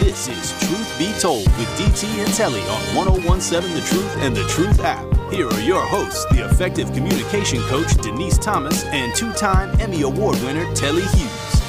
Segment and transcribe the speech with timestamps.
[0.00, 4.44] This is Truth Be Told with DT and Telly on 1017 The Truth and The
[4.44, 5.04] Truth app.
[5.30, 10.36] Here are your hosts, the effective communication coach Denise Thomas and two time Emmy Award
[10.42, 11.62] winner Telly Hughes.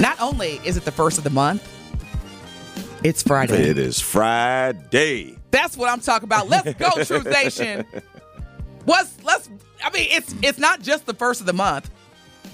[0.00, 1.66] Not only is it the first of the month,
[3.04, 3.70] it's Friday.
[3.70, 5.36] It is Friday.
[5.52, 6.48] That's what I'm talking about.
[6.48, 7.86] Let's go, Truth Nation.
[8.88, 9.50] What's let's
[9.84, 11.90] I mean, it's it's not just the first of the month,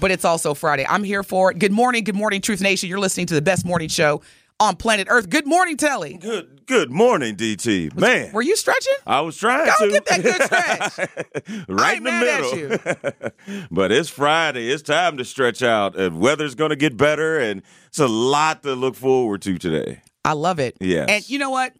[0.01, 0.85] but it's also Friday.
[0.85, 1.59] I'm here for it.
[1.59, 2.89] Good morning, good morning, Truth Nation.
[2.89, 4.21] You're listening to the best morning show
[4.59, 5.29] on planet Earth.
[5.29, 6.15] Good morning, Telly.
[6.17, 7.97] Good good morning, DT.
[7.97, 8.95] Man, Were you stretching?
[9.07, 10.41] I was trying Go to get that good
[11.45, 11.67] stretch.
[11.69, 13.65] right in the middle.
[13.71, 14.69] but it's Friday.
[14.69, 15.97] It's time to stretch out.
[15.97, 20.01] And weather's going to get better, and it's a lot to look forward to today.
[20.25, 20.75] I love it.
[20.81, 21.05] Yeah.
[21.07, 21.71] And you know what?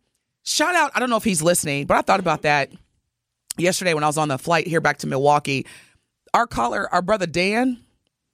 [0.45, 0.91] Shout out.
[0.95, 2.71] I don't know if he's listening, but I thought about that
[3.57, 5.65] yesterday when I was on the flight here back to Milwaukee.
[6.33, 7.79] Our caller, our brother Dan,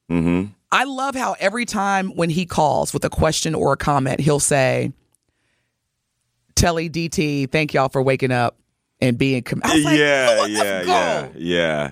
[0.10, 0.52] Mm-hmm.
[0.74, 4.40] I love how every time when he calls with a question or a comment, he'll
[4.42, 4.92] say,
[6.56, 8.58] Telly DT, thank y'all for waking up
[9.00, 9.62] and being com-.
[9.64, 10.84] I was like, yeah, "Lord, yeah, yeah,
[11.28, 11.92] go." yeah,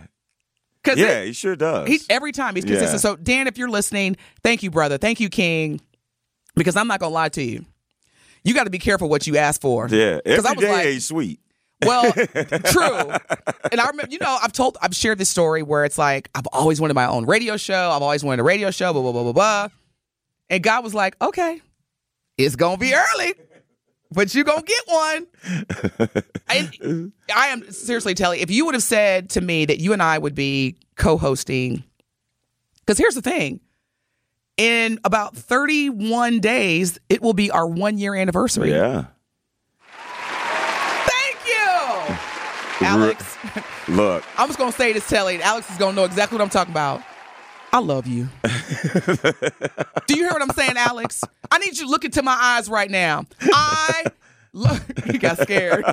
[0.83, 1.07] 'Cause yeah.
[1.19, 1.87] it- He sure does.
[1.87, 2.93] he, every time he's consistent.
[2.93, 2.97] Yeah.
[3.11, 4.97] So, Dan, if you're listening, thank you, brother.
[4.97, 5.79] Thank you, King.
[6.55, 7.65] Because I'm not going to lie to you.
[8.43, 9.87] You got to be careful what you ask for.
[9.89, 11.39] yeah, every was day like- ain't sweet.
[11.81, 13.11] Well, true.
[13.71, 16.47] And I remember, you know, I've told, I've shared this story where it's like, I've
[16.47, 17.91] always wanted my own radio show.
[17.91, 19.67] I've always wanted a radio show, blah, blah, blah, blah, blah.
[20.49, 21.61] And God was like, okay,
[22.37, 23.33] it's going to be early,
[24.11, 25.27] but you going to get one.
[26.49, 29.93] And I am seriously telling you, if you would have said to me that you
[29.93, 31.83] and I would be co hosting,
[32.79, 33.59] because here's the thing.
[34.57, 38.71] In about 31 days, it will be our one year anniversary.
[38.71, 39.05] Yeah.
[41.05, 42.15] Thank you,
[42.81, 43.37] Alex.
[43.87, 45.41] Look, I'm just gonna say this, Telly.
[45.41, 47.01] Alex is gonna know exactly what I'm talking about.
[47.71, 48.27] I love you.
[48.43, 51.23] Do you hear what I'm saying, Alex?
[51.51, 53.25] I need you to look into my eyes right now.
[53.41, 54.05] I
[54.53, 54.81] look.
[55.05, 55.85] you got scared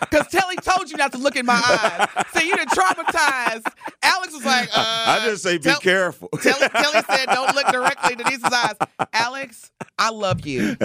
[0.00, 2.26] because Telly told you not to look in my eyes.
[2.34, 3.66] See, you done traumatized.
[4.02, 6.28] Alex was like, uh, I just say be Tell- careful.
[6.42, 8.74] Telly, Telly said, "Don't look directly into Denise's eyes."
[9.14, 10.76] Alex, I love you,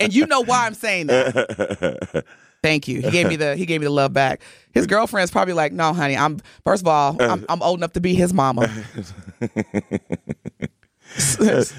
[0.00, 2.24] and you know why I'm saying that.
[2.62, 3.00] Thank you.
[3.00, 4.42] He gave me the he gave me the love back.
[4.72, 6.16] His girlfriend's probably like, "No, honey.
[6.16, 7.32] I'm first of all, uh-huh.
[7.32, 8.68] I'm, I'm old enough to be his mama."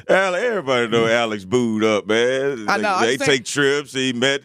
[0.09, 2.65] Everybody know Alex booed up, man.
[2.69, 3.93] I know, They, saying- take trips.
[3.93, 4.41] He met.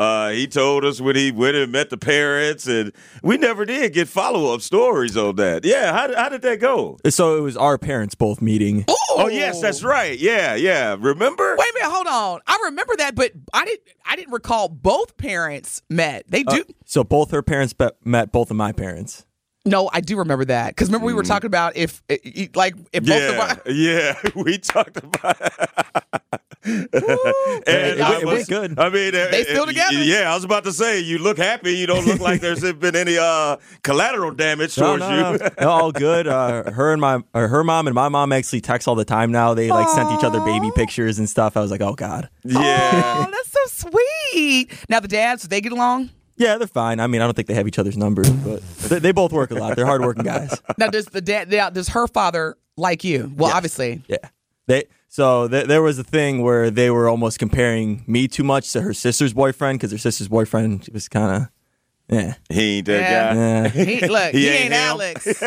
[0.00, 2.90] Uh, he told us when he went and met the parents, and
[3.22, 5.62] we never did get follow up stories on that.
[5.64, 6.96] Yeah, how, did- how did that go?
[7.10, 8.86] So it was our parents both meeting.
[8.88, 10.18] Oh yes, that's right.
[10.18, 10.96] Yeah, yeah.
[10.98, 11.54] Remember?
[11.58, 12.40] Wait a minute, hold on.
[12.46, 13.82] I remember that, but I didn't.
[14.06, 16.24] I didn't recall both parents met.
[16.28, 16.64] They do.
[16.86, 19.26] So both her parents be- met both of my parents.
[19.66, 23.04] no, I do remember that because remember we were talking about if, eh, like, if
[23.04, 24.14] both of our, yeah.
[24.34, 25.36] We talked about.
[26.64, 26.88] and
[27.66, 28.78] It I it was- good.
[28.78, 30.02] I mean, They still together?
[30.02, 31.72] Yeah, I was about to say you look happy.
[31.76, 35.38] You don't look like there's been any uh, collateral damage No, towards no, you.
[35.38, 35.48] no.
[35.60, 36.26] No, all good.
[36.26, 39.32] Uh, her and my, or her mom and my mom actually text all the time
[39.32, 39.54] now.
[39.54, 41.56] They like sent each other baby pictures and stuff.
[41.56, 42.28] I was like, oh god.
[42.44, 43.26] yeah.
[43.26, 43.90] oh, that's so
[44.32, 44.70] sweet.
[44.88, 46.10] Now the dads, do they get along.
[46.36, 47.00] Yeah, they're fine.
[47.00, 49.50] I mean, I don't think they have each other's numbers, but they, they both work
[49.50, 49.76] a lot.
[49.76, 50.58] They're hardworking guys.
[50.78, 51.50] Now does the dad?
[51.74, 53.30] Does her father like you?
[53.36, 53.56] Well, Yes.
[53.56, 54.02] obviously.
[54.08, 54.16] Yeah.
[54.66, 58.72] They so th- there was a thing where they were almost comparing me too much
[58.72, 61.48] to her sister's boyfriend because her sister's boyfriend was kind of
[62.08, 62.34] yeah.
[62.48, 63.34] He ain't that Yeah.
[63.68, 63.78] guy.
[63.78, 63.84] Yeah.
[63.84, 64.74] He, look, he, He ain't, ain't.
[64.74, 65.26] Alex.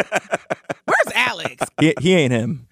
[0.86, 1.65] Where's Alex?
[1.80, 2.68] He, he ain't him.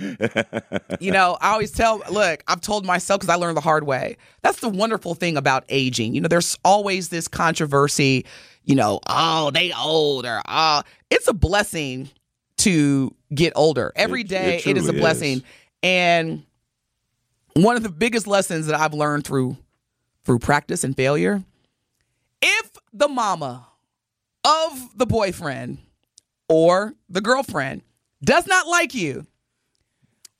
[1.02, 4.16] You know, I always tell, look, I've told myself because I learned the hard way.
[4.44, 6.14] That's the wonderful thing about aging.
[6.16, 8.26] You know, there's always this controversy,
[8.64, 12.10] you know, oh, they old or oh, it's a blessing
[12.60, 13.92] to get older.
[13.98, 15.38] Every It- day it it is a blessing.
[15.40, 15.44] is.
[15.84, 16.44] And
[17.56, 19.58] one of the biggest lessons that I've learned through
[20.26, 21.44] through practice and failure.
[22.42, 23.68] If the mama
[24.46, 25.80] of the boyfriend
[26.50, 27.82] or the girlfriend
[28.24, 29.26] does not like you,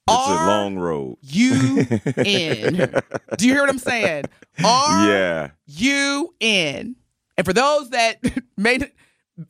[0.10, 1.18] It's a long road.
[1.22, 1.80] you
[2.18, 2.94] in?
[3.38, 4.26] Do you hear what I'm saying?
[4.64, 5.50] Are Yeah.
[5.66, 6.96] you in?
[7.38, 8.20] And for those that
[8.58, 8.92] made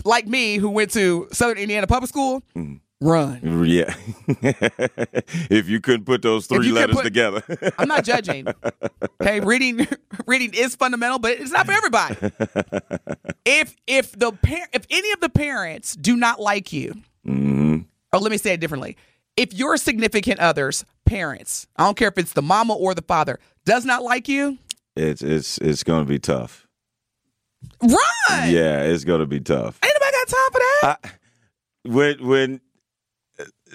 [0.05, 2.75] like me who went to Southern Indiana Public School, Mm-hmm.
[3.01, 3.65] Run.
[3.67, 3.93] Yeah.
[4.27, 7.43] if you couldn't put those three letters put- together.
[7.77, 8.47] I'm not judging.
[9.21, 9.87] Okay, reading
[10.27, 12.15] reading is fundamental, but it's not for everybody.
[13.43, 16.93] If if the par- if any of the parents do not like you,
[17.27, 17.79] mm-hmm.
[18.13, 18.95] or let me say it differently,
[19.35, 23.39] if your significant others, parents, I don't care if it's the mama or the father,
[23.65, 24.57] does not like you,
[24.95, 26.67] it's it's it's gonna be tough.
[27.81, 28.49] run.
[28.49, 29.79] Yeah, it's gonna be tough.
[29.83, 31.19] Ain't nobody got time for that.
[31.83, 32.61] when when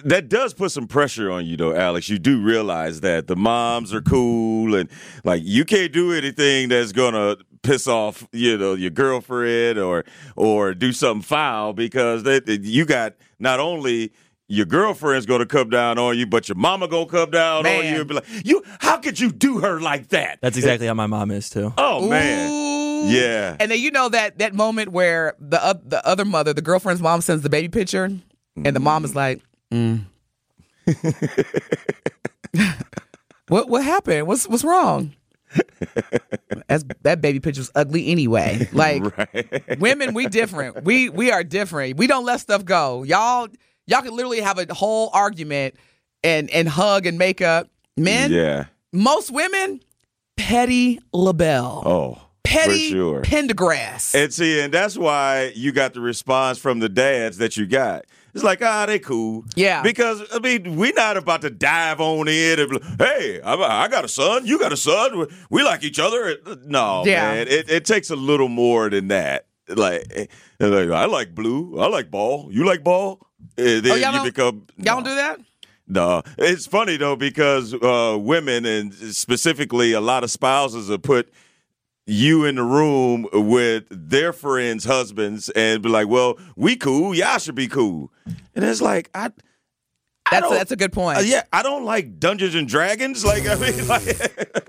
[0.03, 3.93] that does put some pressure on you though alex you do realize that the moms
[3.93, 4.89] are cool and
[5.23, 10.03] like you can't do anything that's gonna piss off you know your girlfriend or
[10.35, 14.11] or do something foul because they, you got not only
[14.49, 17.99] your girlfriend's gonna come down on you, but your mama gonna come down on you
[17.99, 21.07] and be like, "You, how could you do her like that?" That's exactly how my
[21.07, 21.73] mom is too.
[21.77, 23.57] Oh man, yeah.
[23.59, 27.01] And then you know that that moment where the uh, the other mother, the girlfriend's
[27.01, 29.41] mom, sends the baby picture, and the mom is like,
[29.71, 30.05] mm.
[33.47, 34.27] "What what happened?
[34.27, 35.13] What's what's wrong?"
[36.67, 38.67] That's, that baby picture was ugly anyway.
[38.73, 39.03] Like
[39.79, 40.83] women, we different.
[40.83, 41.97] We we are different.
[41.97, 43.03] We don't let stuff go.
[43.03, 43.47] Y'all
[43.85, 45.75] y'all can literally have a whole argument
[46.23, 47.69] and and hug and make up.
[47.95, 48.65] Men, yeah.
[48.93, 49.81] most women,
[50.35, 53.21] petty labelle Oh, petty sure.
[53.21, 54.13] Pendergrass.
[54.13, 58.05] And see, and that's why you got the response from the dads that you got.
[58.33, 59.45] It's like, ah, they cool.
[59.55, 59.81] Yeah.
[59.81, 64.05] Because, I mean, we're not about to dive on in and, hey, I, I got
[64.05, 66.37] a son, you got a son, we, like each other.
[66.65, 67.31] No, Yeah.
[67.31, 67.47] man.
[67.47, 69.47] It, it takes a little more than that.
[69.69, 70.25] Like, eh,
[70.59, 73.25] like, I like blue, I like ball, you like ball?
[73.57, 74.67] And then Oh, y'all you don't- become.
[74.77, 75.03] Y'all no.
[75.03, 75.39] don't do that?
[75.89, 81.31] No, it's funny though because uh, women and specifically a lot of spouses have put
[82.07, 87.37] you in the room with their friends' husbands and be like, "Well, we cool, y'all
[87.37, 88.11] should be cool,"
[88.55, 89.31] and it's like I.
[90.29, 91.19] I That's a, that's a good point.
[91.19, 93.23] uh, yeah, I don't like Dungeons and Dragons.
[93.23, 94.05] Like, I mean, like,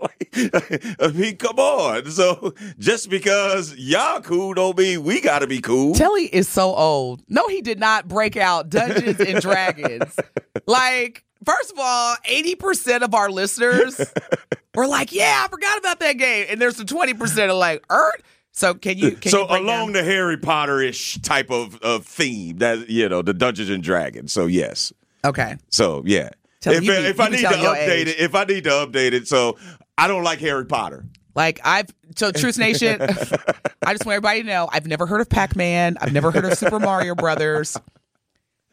[0.01, 2.09] like, I mean, come on.
[2.13, 5.95] So just because y'all cool don't mean we got to be cool.
[5.97, 7.25] Telly is so old.
[7.29, 10.15] No, he did not break out Dungeons and Dragons.
[10.67, 14.01] Like, first of all, 80% of our listeners
[14.75, 16.47] were like, yeah, I forgot about that game.
[16.49, 18.23] And there's the 20% that are like, Ert?
[18.53, 22.05] So can you can so you along down- the Harry Potter ish type of, of
[22.05, 24.33] theme that you know the Dungeons and Dragons.
[24.33, 24.93] So yes.
[25.25, 25.57] Okay.
[25.71, 26.31] So yeah.
[26.61, 28.09] Tell- if you be- if I need to update age.
[28.09, 29.57] it, if I need to update it, so
[29.97, 31.05] I don't like Harry Potter.
[31.37, 31.87] Like I've
[32.17, 33.01] so Truth Nation,
[33.87, 35.97] I just want everybody to know I've never heard of Pac-Man.
[36.01, 37.77] I've never heard of Super Mario Brothers.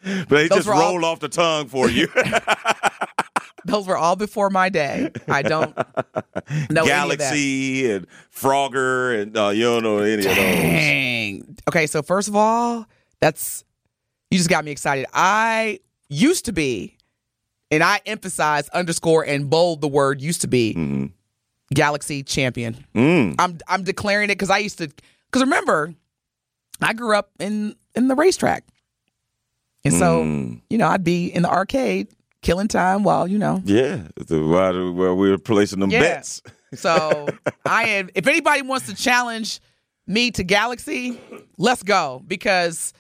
[0.27, 2.07] But they Those just were all- roll off the tongue for you.
[3.65, 5.09] Those were all before my day.
[5.27, 5.83] I don't know
[6.45, 6.85] any of that.
[6.85, 10.35] Galaxy and Frogger and uh, you don't know any of those.
[10.35, 11.57] Dang.
[11.67, 12.85] Okay, so first of all,
[13.19, 13.63] that's
[14.29, 15.07] you just got me excited.
[15.13, 15.79] I
[16.09, 16.95] used to be,
[17.71, 21.09] and I emphasize underscore and bold the word used to be
[21.73, 22.85] Galaxy champion.
[22.93, 23.33] Mm.
[23.39, 24.89] I'm I'm declaring it because I used to
[25.25, 25.91] because remember,
[26.83, 28.63] I grew up in in the racetrack.
[29.85, 30.61] And so, Mm.
[30.69, 32.07] you know, I'd be in the arcade
[32.41, 35.99] killing time while, you know, Yeah, while, while we were placing them Yeah.
[35.99, 36.41] bets.
[36.75, 37.27] So
[37.65, 38.09] I am.
[38.15, 39.61] If anybody wants to challenge
[40.07, 41.17] me to Galaxy,
[41.57, 42.91] let's go because.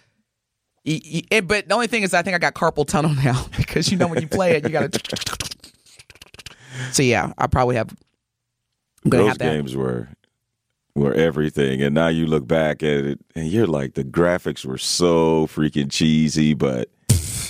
[0.85, 3.97] it- but the only thing is, I think I got carpal tunnel now because you
[3.97, 4.99] know when you play it, you got to.
[6.91, 7.93] So yeah, I probably have.
[9.03, 10.07] Those have games were
[10.95, 14.77] were everything, and now you look back at it, and you're like, the graphics were
[14.77, 16.89] so freaking cheesy, but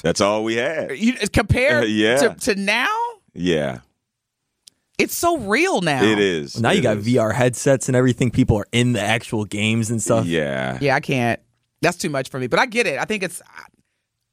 [0.01, 0.97] that's all we had.
[0.97, 2.17] You uh, compared Yeah.
[2.17, 2.89] to, to now,
[3.33, 3.79] Yeah,
[4.97, 6.03] it's so real now.
[6.03, 6.59] it is.
[6.59, 7.05] Now you got is.
[7.07, 8.31] VR headsets and everything.
[8.31, 10.25] People are in the actual games and stuff.
[10.25, 11.39] Yeah, Yeah, I can't.
[11.81, 12.47] That's too much for me.
[12.47, 12.97] But I get it.
[12.97, 13.41] I think it's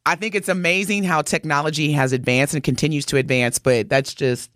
[0.06, 4.50] I think it's amazing how technology has advanced and continues to advance, but that's just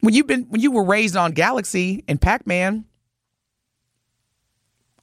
[0.00, 2.84] when you've been when you were raised on Galaxy and Pac-Man,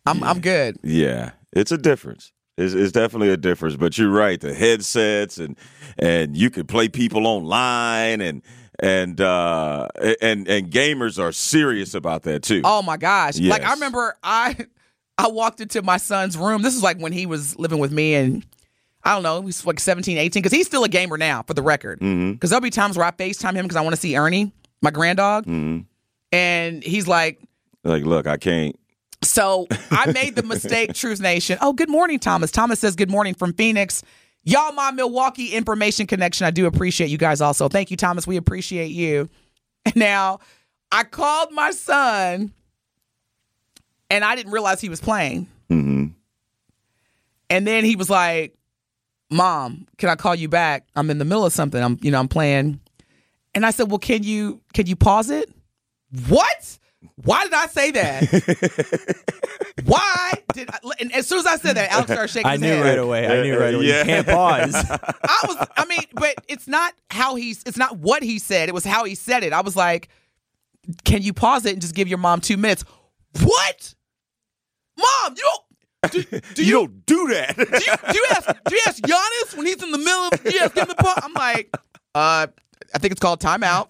[0.05, 0.77] I'm I'm good.
[0.83, 2.31] Yeah, it's a difference.
[2.57, 3.75] It's, it's definitely a difference.
[3.75, 4.39] But you're right.
[4.39, 5.57] The headsets and
[5.97, 8.41] and you can play people online and
[8.79, 9.87] and uh
[10.21, 12.61] and and gamers are serious about that too.
[12.63, 13.39] Oh my gosh.
[13.39, 14.57] Like I remember I
[15.17, 16.61] I walked into my son's room.
[16.61, 18.45] This is like when he was living with me and
[19.03, 21.61] I don't know, he's like 17, 18 cuz he's still a gamer now for the
[21.61, 21.99] record.
[21.99, 22.37] Mm-hmm.
[22.37, 24.89] Cuz there'll be times where I FaceTime him cuz I want to see Ernie my
[24.91, 25.85] grand dog, Mhm.
[26.31, 27.39] and he's like,
[27.83, 28.75] Like, look, I can't.
[29.23, 31.57] So I made the mistake, Truth Nation.
[31.61, 32.51] Oh, good morning, Thomas.
[32.51, 34.03] Thomas says, Good morning from Phoenix.
[34.43, 36.47] Y'all, my Milwaukee information connection.
[36.47, 37.69] I do appreciate you guys also.
[37.69, 38.25] Thank you, Thomas.
[38.25, 39.29] We appreciate you.
[39.95, 40.39] Now,
[40.91, 42.51] I called my son
[44.11, 45.47] and I didn't realize he was playing.
[45.69, 46.07] hmm
[47.49, 48.55] And then he was like,
[49.31, 50.85] Mom, can I call you back?
[50.95, 51.81] I'm in the middle of something.
[51.81, 52.79] I'm, you know, I'm playing.
[53.55, 55.49] And I said, Well, can you can you pause it?
[56.27, 56.77] What?
[57.15, 59.25] Why did I say that?
[59.85, 62.61] Why did I, and as soon as I said that, Alex started shaking I his
[62.61, 62.85] knew head.
[62.85, 63.27] right away.
[63.27, 63.85] I knew right away.
[63.85, 63.99] Yeah.
[63.99, 64.75] You can't pause.
[65.23, 68.75] I was I mean, but it's not how he's it's not what he said, it
[68.75, 69.53] was how he said it.
[69.53, 70.09] I was like,
[71.03, 72.83] Can you pause it and just give your mom two minutes?
[73.41, 73.95] What?
[74.97, 77.55] Mom, you don't do, do You, you, don't do that.
[77.55, 80.43] do you do you ask do you ask Giannis when he's in the middle of
[80.43, 81.19] do you ask him to pause?
[81.23, 81.69] I'm like,
[82.13, 82.47] uh
[82.93, 83.87] I think it's called timeout.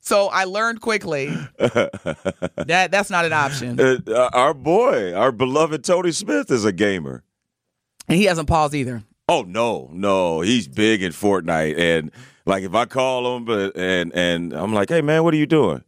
[0.00, 1.26] So I learned quickly
[1.58, 3.78] that that's not an option.
[3.80, 7.24] Uh, our boy, our beloved Tony Smith is a gamer.
[8.08, 9.02] And he hasn't paused either.
[9.28, 12.10] Oh no, no, he's big in Fortnite, and
[12.44, 15.46] like if I call him, but and and I'm like, hey man, what are you
[15.46, 15.84] doing?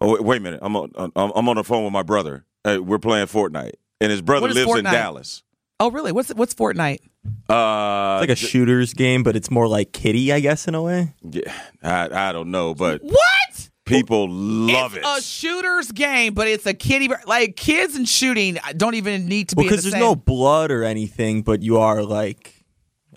[0.00, 2.44] Oh wait, wait a minute, I'm on I'm, on the phone with my brother.
[2.64, 5.42] Hey, we're playing Fortnite, and his brother lives in Dallas.
[5.80, 6.12] Oh really?
[6.12, 7.00] What's what's Fortnite?
[7.48, 10.82] Uh, It's like a shooters game, but it's more like kitty, I guess, in a
[10.82, 11.14] way.
[11.22, 13.68] yeah, I I don't know, but What?
[13.84, 14.98] people love it.
[14.98, 15.18] it's it.
[15.18, 19.56] a shooter's game, but it's a kitty like kids and shooting don't even need to
[19.56, 22.54] be Well, the because there's same- no blood or anything, but you are like,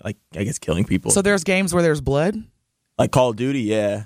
[0.04, 1.10] like I guess killing people.
[1.10, 2.36] So there's games where there's blood.
[2.98, 4.04] like Call of Duty, yeah.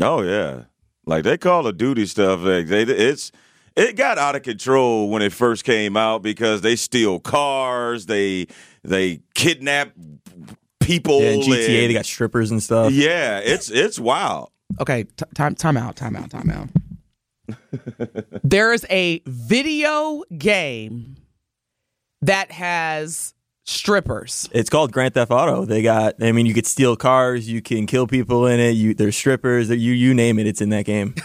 [0.00, 0.62] Oh yeah,
[1.06, 2.40] like they Call of Duty stuff.
[2.40, 3.30] Like they, it's
[3.76, 8.46] it got out of control when it first came out because they steal cars, they
[8.84, 9.92] they kidnap
[10.80, 11.20] people.
[11.20, 12.92] Yeah, in GTA and- they got strippers and stuff.
[12.92, 14.50] yeah, it's it's wild.
[14.80, 16.68] Okay, t- time time out, time out, time out.
[18.44, 21.16] there is a video game
[22.22, 23.34] that has
[23.64, 24.48] strippers.
[24.52, 25.64] It's called Grand Theft Auto.
[25.64, 28.70] They got, I mean, you could steal cars, you can kill people in it.
[28.70, 31.14] You there's strippers, you you name it, it's in that game.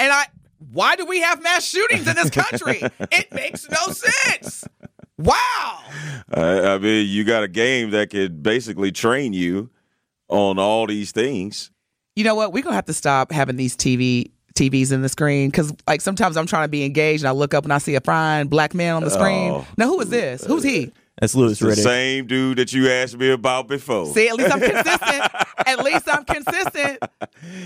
[0.00, 0.26] And I
[0.70, 2.80] why do we have mass shootings in this country?
[3.10, 4.64] it makes no sense.
[5.18, 5.80] Wow.
[6.32, 9.70] I, I mean, you got a game that could basically train you
[10.28, 11.70] on all these things.
[12.16, 12.52] You know what?
[12.52, 16.36] We're gonna have to stop having these TV TVs in the screen because like sometimes
[16.36, 18.74] I'm trying to be engaged and I look up and I see a fine black
[18.74, 19.52] man on the screen.
[19.52, 19.66] Oh.
[19.76, 20.44] Now who is this?
[20.44, 20.92] Who's he?
[21.20, 24.06] That's Lewis The same dude that you asked me about before.
[24.14, 25.32] See, at least I'm consistent.
[25.66, 27.02] at least I'm consistent.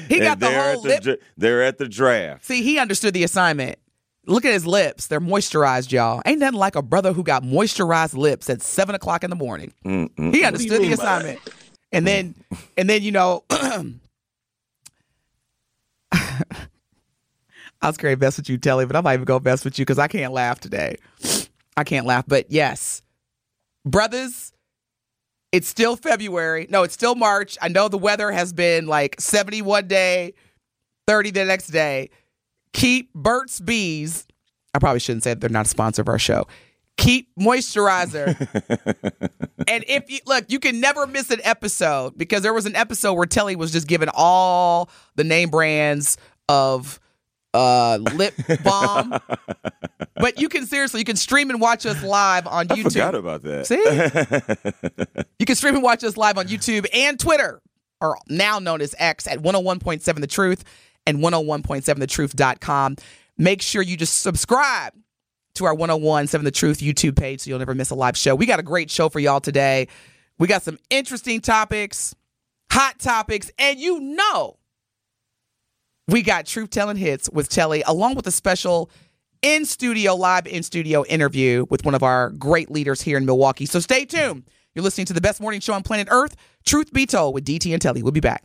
[0.08, 1.02] He got the whole at the, lip.
[1.02, 2.46] dra- They're at the draft.
[2.46, 3.78] See, he understood the assignment.
[4.26, 5.08] Look at his lips.
[5.08, 6.22] They're moisturized, y'all.
[6.24, 9.72] Ain't nothing like a brother who got moisturized lips at seven o'clock in the morning.
[9.84, 10.34] Mm-mm.
[10.34, 11.40] He understood the assignment.
[11.90, 12.34] And then
[12.76, 13.44] and then, you know,
[17.82, 19.78] I was going to best with you, Telly, but I might even go best with
[19.78, 20.96] you because I can't laugh today.
[21.76, 22.24] I can't laugh.
[22.28, 23.02] But yes,
[23.84, 24.52] brothers,
[25.50, 26.68] it's still February.
[26.70, 27.58] No, it's still March.
[27.60, 30.34] I know the weather has been like 71 day,
[31.08, 32.10] 30 the next day.
[32.72, 34.26] Keep Burt's Bees.
[34.74, 36.46] I probably shouldn't say that they're not a sponsor of our show.
[36.96, 38.36] Keep moisturizer.
[39.68, 43.14] and if you look, you can never miss an episode because there was an episode
[43.14, 46.16] where Telly was just giving all the name brands
[46.48, 47.00] of
[47.54, 49.14] uh lip balm.
[50.16, 52.86] but you can seriously, you can stream and watch us live on YouTube.
[52.86, 53.66] I forgot about that.
[53.66, 55.22] See?
[55.38, 57.60] You can stream and watch us live on YouTube and Twitter,
[58.00, 60.62] or now known as X, at 101.7 The Truth
[61.06, 62.96] and 101.7thetruth.com.
[63.38, 64.94] Make sure you just subscribe
[65.54, 68.34] to our 101.7 The Truth YouTube page so you'll never miss a live show.
[68.34, 69.88] We got a great show for y'all today.
[70.38, 72.14] We got some interesting topics,
[72.70, 74.58] hot topics, and you know
[76.08, 78.90] we got Truth Telling Hits with Telly, along with a special
[79.42, 83.66] in studio, live in studio interview with one of our great leaders here in Milwaukee.
[83.66, 84.44] So stay tuned.
[84.74, 87.72] You're listening to the best morning show on planet Earth, Truth Be Told with DT
[87.72, 88.02] and Telly.
[88.02, 88.44] We'll be back.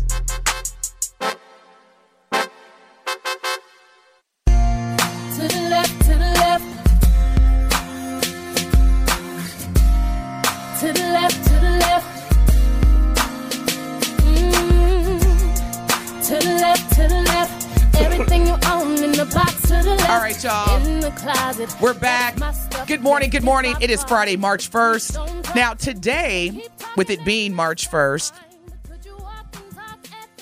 [23.21, 23.75] morning, good morning.
[23.79, 25.53] It is Friday, March 1st.
[25.53, 26.65] Now, today,
[26.97, 28.33] with it being March 1st,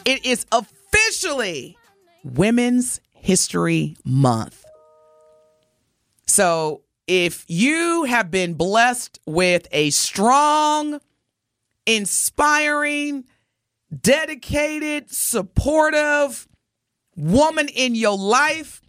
[0.06, 1.78] it is officially
[2.24, 4.64] Women's History Month.
[6.26, 11.02] So, if you have been blessed with a strong,
[11.86, 13.26] inspiring,
[13.94, 16.48] dedicated, supportive
[17.18, 18.82] woman in your life,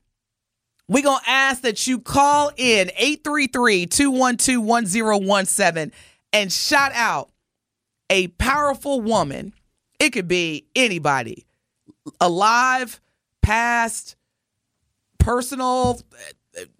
[0.91, 5.93] we're going to ask that you call in 833 212 1017
[6.33, 7.31] and shout out
[8.11, 9.55] a powerful woman.
[10.01, 11.47] It could be anybody,
[12.21, 13.01] alive,
[13.41, 14.17] past,
[15.19, 16.01] personal,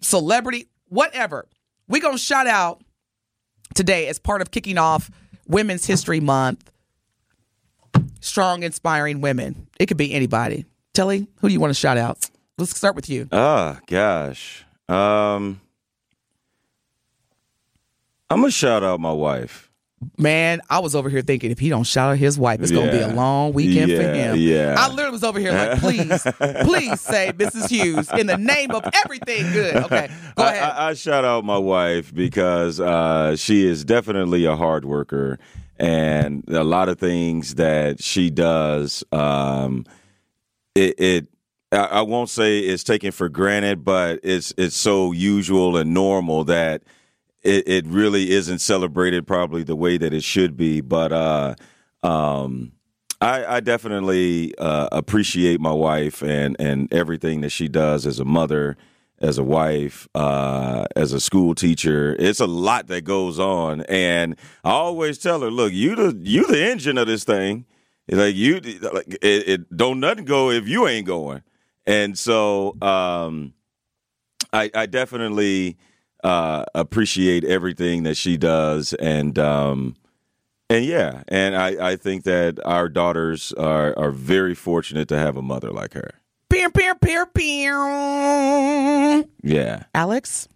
[0.01, 1.47] celebrity, whatever.
[1.87, 2.81] We're going to shout out
[3.75, 5.09] today as part of kicking off
[5.47, 6.69] Women's History Month.
[8.19, 9.67] Strong, inspiring women.
[9.79, 10.65] It could be anybody.
[10.93, 12.29] Telly, who do you want to shout out?
[12.61, 13.27] Let's start with you.
[13.31, 14.63] Ah, gosh.
[14.87, 15.59] Um,
[18.29, 19.71] I'm gonna shout out my wife.
[20.19, 22.91] Man, I was over here thinking if he don't shout out his wife, it's gonna
[22.91, 24.35] be a long weekend for him.
[24.35, 24.75] yeah.
[24.77, 26.23] I literally was over here like, please,
[26.61, 27.67] please say Mrs.
[27.67, 29.77] Hughes in the name of everything good.
[29.77, 30.63] Okay, go I, ahead.
[30.63, 35.39] I, I shout out my wife because uh, she is definitely a hard worker,
[35.77, 39.87] and a lot of things that she does, um,
[40.75, 41.27] it, it
[41.71, 46.83] I, won't say it's taken for granted, but it's it's so usual and normal that
[47.41, 50.81] it, it really isn't celebrated probably the way that it should be.
[50.81, 51.55] But uh,
[52.03, 52.73] um,
[53.21, 58.25] I, I definitely uh, appreciate my wife and and everything that she does as a
[58.25, 58.75] mother,
[59.19, 62.17] as a wife, uh, as a school teacher.
[62.19, 64.35] It's a lot that goes on, and
[64.65, 67.65] I always tell her, "Look, you the you the engine of this thing.
[68.09, 68.59] Like you,
[68.91, 71.43] like it, it don't nothing go if you ain't going."
[71.85, 73.53] And so, um,
[74.53, 75.77] I, I definitely
[76.23, 79.95] uh, appreciate everything that she does, and um,
[80.69, 85.37] and yeah, and I, I think that our daughters are are very fortunate to have
[85.37, 86.11] a mother like her.
[86.49, 89.29] Pew, pew, pew, pew.
[89.41, 90.47] Yeah, Alex,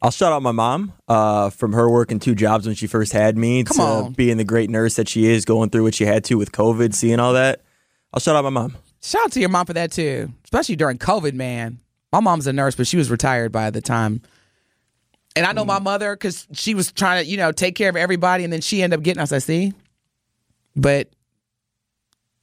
[0.00, 3.36] I'll shout out my mom uh, from her working two jobs when she first had
[3.36, 4.12] me Come to on.
[4.12, 6.94] being the great nurse that she is, going through what she had to with COVID,
[6.94, 7.62] seeing all that.
[8.14, 8.76] I'll shout out my mom.
[9.02, 11.78] Shout out to your mom for that too, especially during COVID, man.
[12.12, 14.22] My mom's a nurse, but she was retired by the time.
[15.34, 15.84] And I know my mm.
[15.84, 18.82] mother because she was trying to, you know, take care of everybody, and then she
[18.82, 19.32] ended up getting us.
[19.32, 19.72] I see,
[20.76, 21.08] but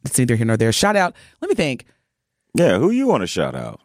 [0.05, 0.71] it's neither here nor there.
[0.71, 1.15] Shout out.
[1.41, 1.85] Let me think.
[2.55, 2.79] yeah.
[2.79, 3.79] Who you want to shout out?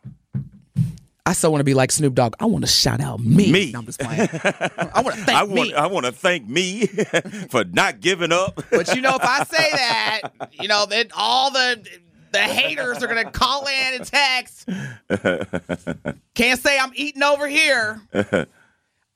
[1.26, 2.34] I still want to be like Snoop Dogg.
[2.38, 3.50] I want to shout out me.
[3.50, 3.72] Me.
[3.72, 4.28] No, I'm just playing.
[4.30, 5.74] I want to thank I want me.
[5.74, 6.86] I want to thank me
[7.50, 8.62] for not giving up.
[8.70, 10.20] But you know, if I say that,
[10.52, 11.86] you know, then all the
[12.34, 14.68] the haters are gonna call in and text.
[16.34, 18.00] Can't say I'm eating over here.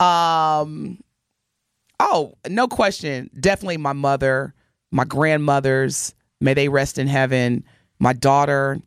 [0.01, 1.03] Um.
[2.01, 3.29] Oh, no question.
[3.39, 4.55] Definitely my mother,
[4.93, 6.15] my grandmothers.
[6.41, 7.65] May they rest in heaven.
[7.99, 8.79] My daughter.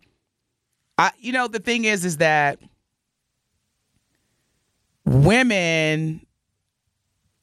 [0.97, 1.11] I.
[1.19, 2.59] You know, the thing is, is that
[5.05, 6.25] women,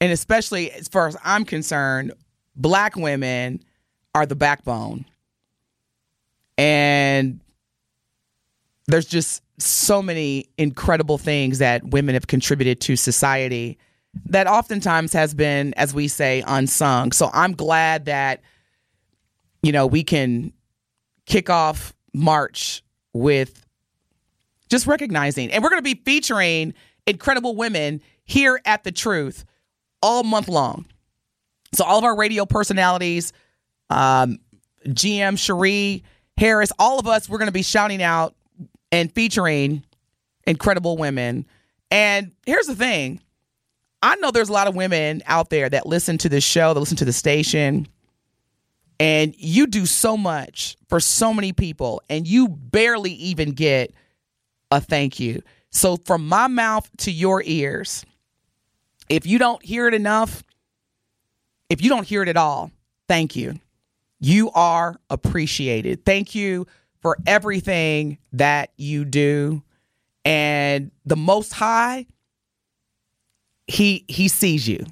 [0.01, 2.13] and especially as far as I'm concerned,
[2.55, 3.63] black women
[4.15, 5.05] are the backbone.
[6.59, 7.39] And
[8.87, 13.77] there's just so many incredible things that women have contributed to society
[14.25, 17.13] that oftentimes has been, as we say, unsung.
[17.13, 18.41] So I'm glad that,
[19.63, 20.51] you know, we can
[21.25, 23.65] kick off March with
[24.69, 26.73] just recognizing, and we're going to be featuring
[27.07, 29.45] incredible women here at The Truth
[30.01, 30.85] all month long.
[31.73, 33.31] So all of our radio personalities,
[33.89, 34.39] um,
[34.87, 36.03] GM Cherie
[36.39, 38.33] Harris, all of us, we're going to be shouting out
[38.93, 39.83] and featuring
[40.47, 41.45] incredible women.
[41.91, 43.19] And here's the thing.
[44.01, 46.79] I know there's a lot of women out there that listen to this show, that
[46.79, 47.89] listen to the station,
[49.01, 53.93] and you do so much for so many people, and you barely even get
[54.71, 55.41] a thank you.
[55.71, 58.05] So, from my mouth to your ears,
[59.09, 60.43] if you don't hear it enough,
[61.69, 62.71] if you don't hear it at all,
[63.09, 63.59] thank you.
[64.19, 66.05] You are appreciated.
[66.05, 66.67] Thank you
[67.01, 69.63] for everything that you do.
[70.25, 72.05] And the Most High,
[73.67, 74.85] He He sees you,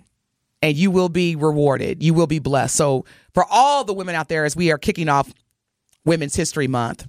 [0.62, 2.02] and you will be rewarded.
[2.02, 2.76] You will be blessed.
[2.76, 5.32] So, for all the women out there, as we are kicking off
[6.06, 7.06] Women's History Month,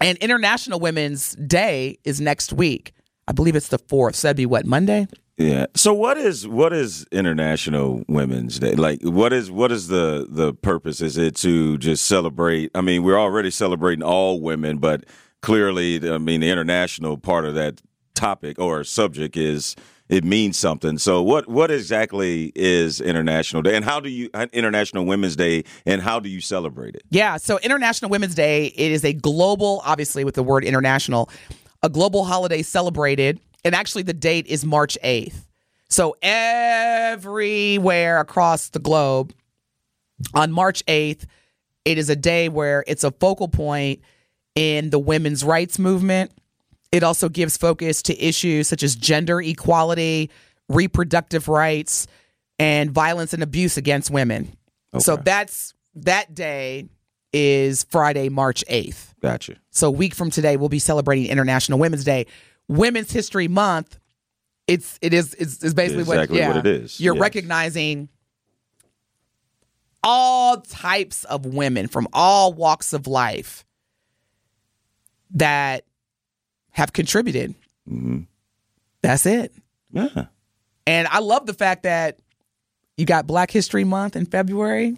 [0.00, 2.92] and International Women's Day is next week.
[3.28, 4.16] I believe it's the fourth.
[4.16, 5.06] So that'd be what Monday.
[5.40, 5.66] Yeah.
[5.74, 8.74] So what is what is International Women's Day?
[8.74, 11.00] Like what is what is the the purpose?
[11.00, 12.70] Is it to just celebrate?
[12.74, 15.04] I mean, we're already celebrating all women, but
[15.40, 17.80] clearly, I mean, the international part of that
[18.14, 19.76] topic or subject is
[20.10, 20.98] it means something.
[20.98, 25.64] So what what exactly is International Day and how do you uh, International Women's Day
[25.86, 27.02] and how do you celebrate it?
[27.08, 31.30] Yeah, so International Women's Day, it is a global, obviously with the word international,
[31.82, 35.46] a global holiday celebrated, and actually the date is March 8th.
[35.88, 39.32] So everywhere across the globe
[40.34, 41.26] on March 8th,
[41.84, 44.00] it is a day where it's a focal point
[44.54, 46.32] in the women's rights movement.
[46.92, 50.30] It also gives focus to issues such as gender equality,
[50.68, 52.06] reproductive rights,
[52.58, 54.56] and violence and abuse against women.
[54.98, 56.88] So that's that day
[57.32, 59.14] is Friday, March 8th.
[59.20, 59.56] Gotcha.
[59.70, 62.26] So a week from today, we'll be celebrating International Women's Day.
[62.70, 63.98] Women's History Month.
[64.68, 67.20] It's it is it's, it's basically Exactly what, yeah, what it is, You're yes.
[67.20, 68.08] recognizing
[70.04, 73.64] all types of women from all walks of life
[75.32, 75.84] that
[76.70, 77.54] have contributed.
[79.02, 79.52] That's it.
[79.92, 80.26] Yeah.
[80.86, 82.20] And I love the fact that
[82.96, 84.96] you got Black History Month in February,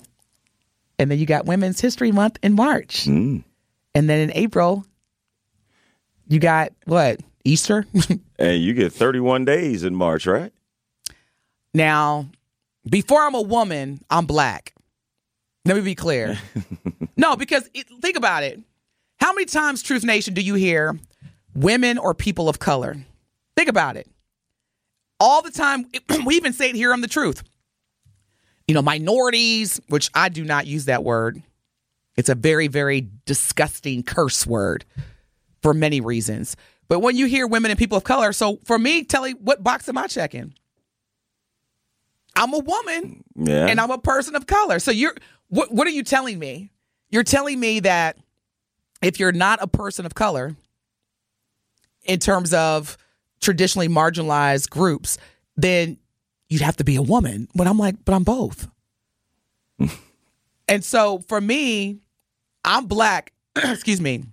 [0.99, 3.07] and then you got Women's History Month in March.
[3.07, 3.45] Mm.
[3.95, 4.85] And then in April,
[6.29, 7.21] you got what?
[7.45, 7.87] Easter?
[8.39, 10.53] And you get 31 days in March, right?
[11.75, 12.29] now,
[12.89, 14.75] before I'm a woman, I'm black.
[15.65, 16.39] Let me be clear.
[17.17, 18.61] no, because it, think about it.
[19.21, 20.99] How many times, Truth Nation, do you hear
[21.55, 22.97] women or people of color?
[23.57, 24.09] Think about it.
[25.21, 25.87] All the time,
[26.27, 27.45] we even say it here on The Truth.
[28.67, 31.41] You know, minorities, which I do not use that word.
[32.17, 34.85] It's a very, very disgusting curse word
[35.63, 36.57] for many reasons.
[36.89, 39.89] But when you hear women and people of color, so for me, Telly, what box
[39.89, 40.55] am I checking?
[42.37, 43.67] I'm a woman Yeah.
[43.67, 44.79] and I'm a person of color.
[44.79, 45.15] So you're
[45.49, 46.71] what what are you telling me?
[47.11, 48.17] You're telling me that
[49.03, 50.57] if you're not a person of color
[52.05, 52.97] in terms of
[53.41, 55.19] traditionally marginalized groups,
[55.57, 55.99] then
[56.49, 57.49] you'd have to be a woman.
[57.55, 58.69] But I'm like, but I'm both.
[60.69, 61.99] and so for me,
[62.65, 64.25] I'm black, excuse me,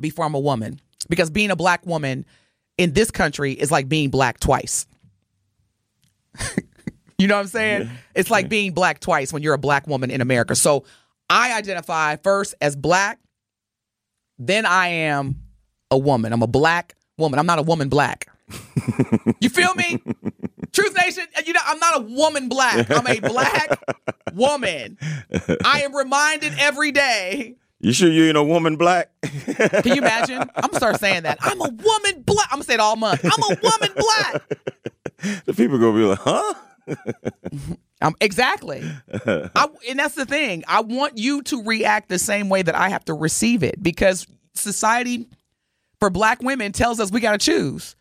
[0.00, 0.80] before I'm a woman.
[1.10, 2.24] Because being a black woman
[2.78, 4.86] in this country is like being black twice.
[7.18, 7.90] you know what I'm saying?
[8.14, 10.54] It's like being black twice when you're a black woman in America.
[10.54, 10.84] So
[11.28, 13.20] I identify first as black,
[14.38, 15.36] then I am
[15.90, 16.32] a woman.
[16.32, 17.38] I'm a black woman.
[17.38, 18.26] I'm not a woman black.
[19.40, 20.02] you feel me?
[20.72, 22.90] Truth Nation, you know, I'm not a woman black.
[22.90, 23.80] I'm a black
[24.34, 24.96] woman.
[25.64, 27.56] I am reminded every day.
[27.80, 29.10] You sure you ain't a woman black?
[29.22, 30.38] Can you imagine?
[30.38, 31.38] I'm gonna start saying that.
[31.40, 32.48] I'm a woman black.
[32.50, 33.24] I'm gonna say it all month.
[33.24, 34.42] I'm a woman black.
[35.46, 36.54] the people gonna be like, huh?
[38.02, 38.82] Um, exactly.
[39.14, 40.64] I, and that's the thing.
[40.66, 44.26] I want you to react the same way that I have to receive it because
[44.54, 45.28] society
[45.98, 47.96] for black women tells us we got to choose.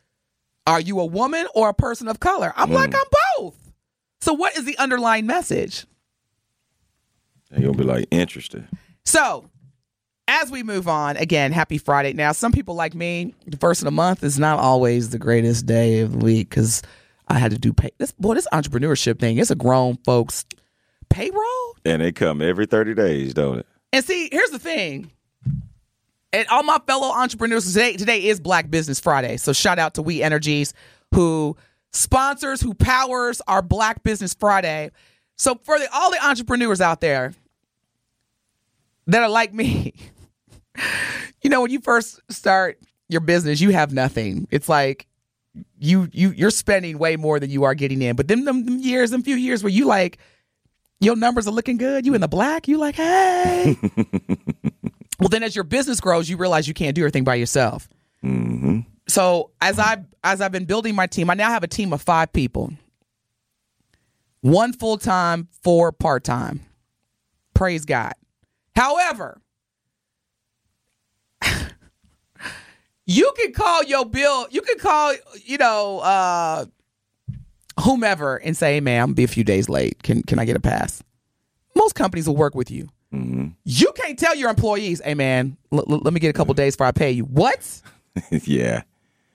[0.66, 2.54] Are you a woman or a person of color?
[2.56, 3.04] I'm like, I'm
[3.38, 3.58] both.
[4.22, 5.86] So, what is the underlying message?
[7.52, 8.70] And you'll be like, interesting.
[9.04, 9.50] So,
[10.30, 12.14] as we move on, again, happy Friday.
[12.14, 15.66] Now, some people like me, the first of the month is not always the greatest
[15.66, 16.84] day of the week because
[17.28, 17.90] I had to do pay.
[17.98, 20.46] This boy, this entrepreneurship thing, it's a grown folks
[21.10, 21.76] payroll.
[21.84, 23.66] And they come every 30 days, don't it?
[23.92, 25.12] And see, here's the thing.
[26.32, 29.38] And all my fellow entrepreneurs today, today is Black Business Friday.
[29.38, 30.74] So shout out to We Energies
[31.16, 31.58] who
[31.92, 34.92] sponsors, who powers our Black Business Friday.
[35.38, 37.34] So for the, all the entrepreneurs out there
[39.08, 39.94] that are like me,
[41.42, 44.48] you know, when you first start your business, you have nothing.
[44.52, 45.08] It's like
[45.78, 48.16] you you you're spending way more than you are getting in.
[48.16, 50.20] But then them, them years, them few years where you like
[51.00, 53.78] your numbers are looking good, you in the black, you like, hey.
[55.20, 57.88] well, then as your business grows, you realize you can't do everything by yourself.
[58.24, 58.82] Mm-hmm.
[59.08, 62.02] So as I as I've been building my team, I now have a team of
[62.02, 62.74] five people.
[64.42, 66.62] One full time, four part time.
[67.54, 68.14] Praise God.
[68.76, 69.42] However,
[73.12, 75.14] you can call your bill, you can call,
[75.46, 76.66] you know, uh
[77.82, 80.04] whomever and say, hey man, I'm be a few days late.
[80.04, 81.04] Can can I get a pass?
[81.76, 82.90] Most companies will work with you.
[83.12, 86.76] You can't tell your employees, hey man, l- l- let me get a couple days
[86.76, 87.24] before I pay you.
[87.24, 87.82] What?
[88.32, 88.84] yeah.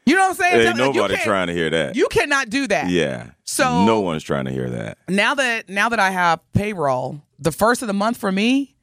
[0.07, 0.55] You know what I'm saying?
[0.69, 1.97] Ain't nobody trying to hear that.
[1.97, 2.89] You cannot do that.
[2.91, 3.31] yeah.
[3.45, 4.99] So- no one's trying to hear that.
[5.09, 8.74] Now that now that I have payroll, the first of the month for me,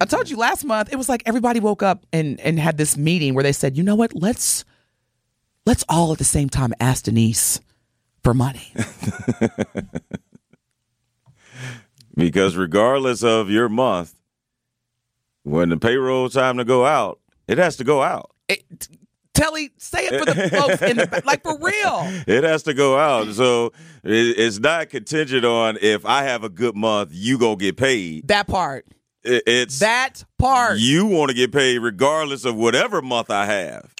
[0.00, 2.96] I told you last month, it was like everybody woke up and and had this
[2.96, 4.64] meeting where they said, you know what, let's
[5.64, 7.60] let's all at the same time ask Denise
[8.22, 8.72] for money.
[12.14, 14.14] Because regardless of your month,
[15.42, 18.30] when the payroll time to go out, it has to go out.
[18.48, 18.64] it,
[19.34, 21.22] Telly, say it for the folks in the.
[21.26, 22.10] Like for real.
[22.26, 23.34] It has to go out.
[23.34, 23.66] So
[24.02, 28.28] it- it's not contingent on if I have a good month, you gonna get paid.
[28.28, 28.86] That part.
[29.26, 30.78] It- It's That part.
[30.78, 33.92] you want to get paid regardless of whatever month I have.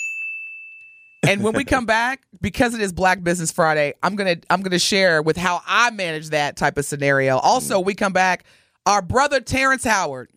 [1.26, 4.78] and when we come back, because it is Black Business Friday, I'm gonna I'm gonna
[4.78, 7.38] share with how I manage that type of scenario.
[7.38, 8.44] Also, we come back,
[8.86, 10.30] our brother Terrence Howard.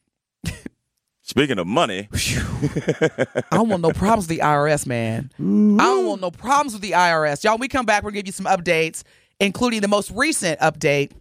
[1.21, 5.30] Speaking of money, I don't want no problems with the IRS, man.
[5.38, 7.43] I don't want no problems with the IRS.
[7.43, 9.04] Y'all, when we come back, we're to give you some updates,
[9.39, 11.12] including the most recent update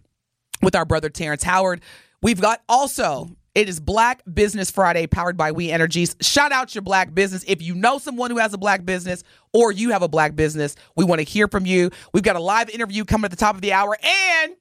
[0.63, 1.81] with our brother Terrence Howard.
[2.23, 6.15] We've got also, it is Black Business Friday powered by We Energies.
[6.21, 7.43] Shout out your black business.
[7.45, 10.77] If you know someone who has a black business or you have a black business,
[10.95, 11.89] we want to hear from you.
[12.13, 14.53] We've got a live interview coming at the top of the hour and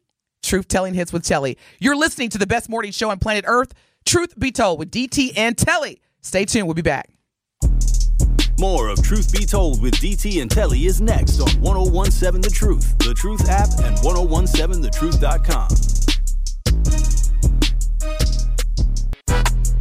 [0.42, 1.56] Truth Telling Hits with Telly.
[1.78, 3.72] You're listening to the best morning show on planet Earth,
[4.04, 6.00] Truth Be Told with DT and Telly.
[6.20, 6.66] Stay tuned.
[6.66, 7.08] We'll be back.
[8.58, 12.98] More of Truth Be Told with DT and Telly is next on 1017 The Truth,
[12.98, 16.07] The Truth app, and 1017thetruth.com.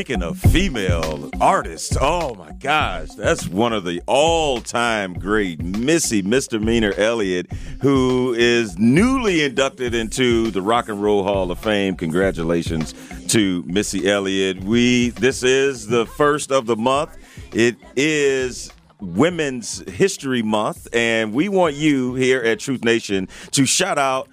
[0.00, 6.94] speaking of female artists, oh my gosh, that's one of the all-time great Missy Misdemeanor
[6.96, 11.96] Elliott, who is newly inducted into the Rock and Roll Hall of Fame.
[11.96, 12.94] Congratulations
[13.28, 14.64] to Missy Elliott.
[14.64, 17.18] We this is the first of the month.
[17.52, 23.98] It is Women's History Month, and we want you here at Truth Nation to shout
[23.98, 24.30] out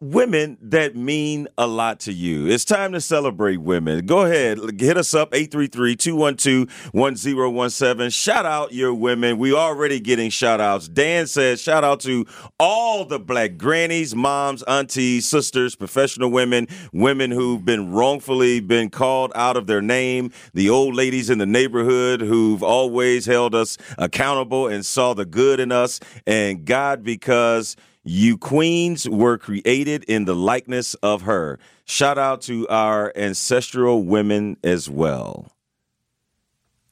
[0.00, 2.46] women that mean a lot to you.
[2.46, 4.04] It's time to celebrate women.
[4.04, 8.12] Go ahead, hit us up 833-212-1017.
[8.12, 9.38] Shout out your women.
[9.38, 10.86] We already getting shout outs.
[10.86, 12.26] Dan says shout out to
[12.60, 19.32] all the black grannies, moms, aunties, sisters, professional women, women who've been wrongfully been called
[19.34, 24.68] out of their name, the old ladies in the neighborhood who've always held us accountable
[24.68, 27.76] and saw the good in us and God because
[28.06, 31.58] you queens were created in the likeness of her.
[31.84, 35.52] Shout out to our ancestral women as well.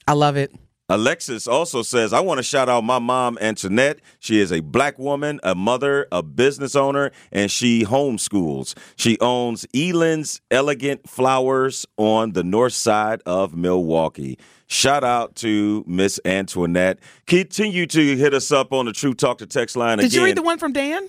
[0.08, 0.52] I love it.
[0.90, 4.00] Alexis also says, I want to shout out my mom, Antoinette.
[4.18, 8.76] She is a black woman, a mother, a business owner, and she homeschools.
[8.96, 14.38] She owns Eland's Elegant Flowers on the north side of Milwaukee.
[14.66, 16.98] Shout out to Miss Antoinette.
[17.26, 20.20] Continue to hit us up on the True Talk to Text line Did again.
[20.20, 21.08] you read the one from Dan?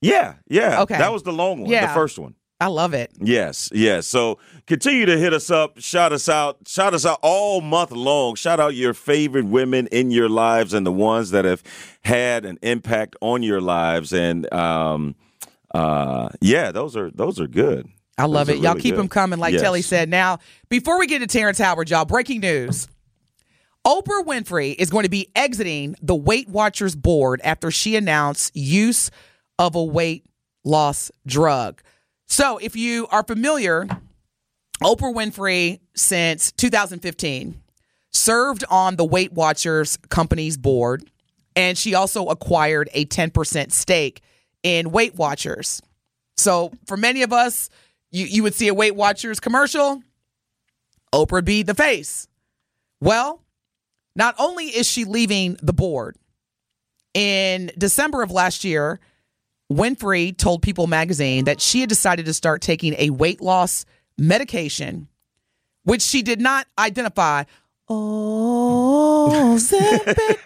[0.00, 0.80] Yeah, yeah.
[0.82, 0.96] Okay.
[0.96, 1.88] That was the long one, yeah.
[1.88, 2.34] the first one.
[2.60, 3.10] I love it.
[3.20, 4.06] Yes, yes.
[4.06, 8.34] So continue to hit us up, shout us out, shout us out all month long.
[8.34, 11.62] Shout out your favorite women in your lives and the ones that have
[12.02, 14.12] had an impact on your lives.
[14.12, 15.14] And um,
[15.74, 17.88] uh, yeah, those are those are good.
[18.18, 18.62] I love Those it.
[18.62, 18.98] Y'all really keep good.
[19.00, 19.62] them coming, like Yes.
[19.62, 20.10] Telly said.
[20.10, 22.86] Now, before we get to Terrence Howard, y'all, breaking news.
[23.86, 29.10] Oprah Winfrey is going to be exiting the Weight Watchers board after she announced use
[29.58, 30.26] of a weight
[30.64, 31.80] loss drug.
[32.30, 33.86] So, if you are familiar,
[34.80, 37.60] Oprah Winfrey, since 2015,
[38.12, 41.10] served on the Weight Watchers company's board,
[41.56, 44.22] and she also acquired a 10% stake
[44.62, 45.82] in Weight Watchers.
[46.36, 47.68] So, for many of us,
[48.12, 50.00] you, you would see a Weight Watchers commercial,
[51.12, 52.28] Oprah be the face.
[53.00, 53.42] Well,
[54.14, 56.16] not only is she leaving the board,
[57.12, 59.00] in December of last year,
[59.70, 63.84] Winfrey told People magazine that she had decided to start taking a weight loss
[64.18, 65.08] medication,
[65.84, 67.44] which she did not identify.
[67.88, 70.38] Oh, Ozempic,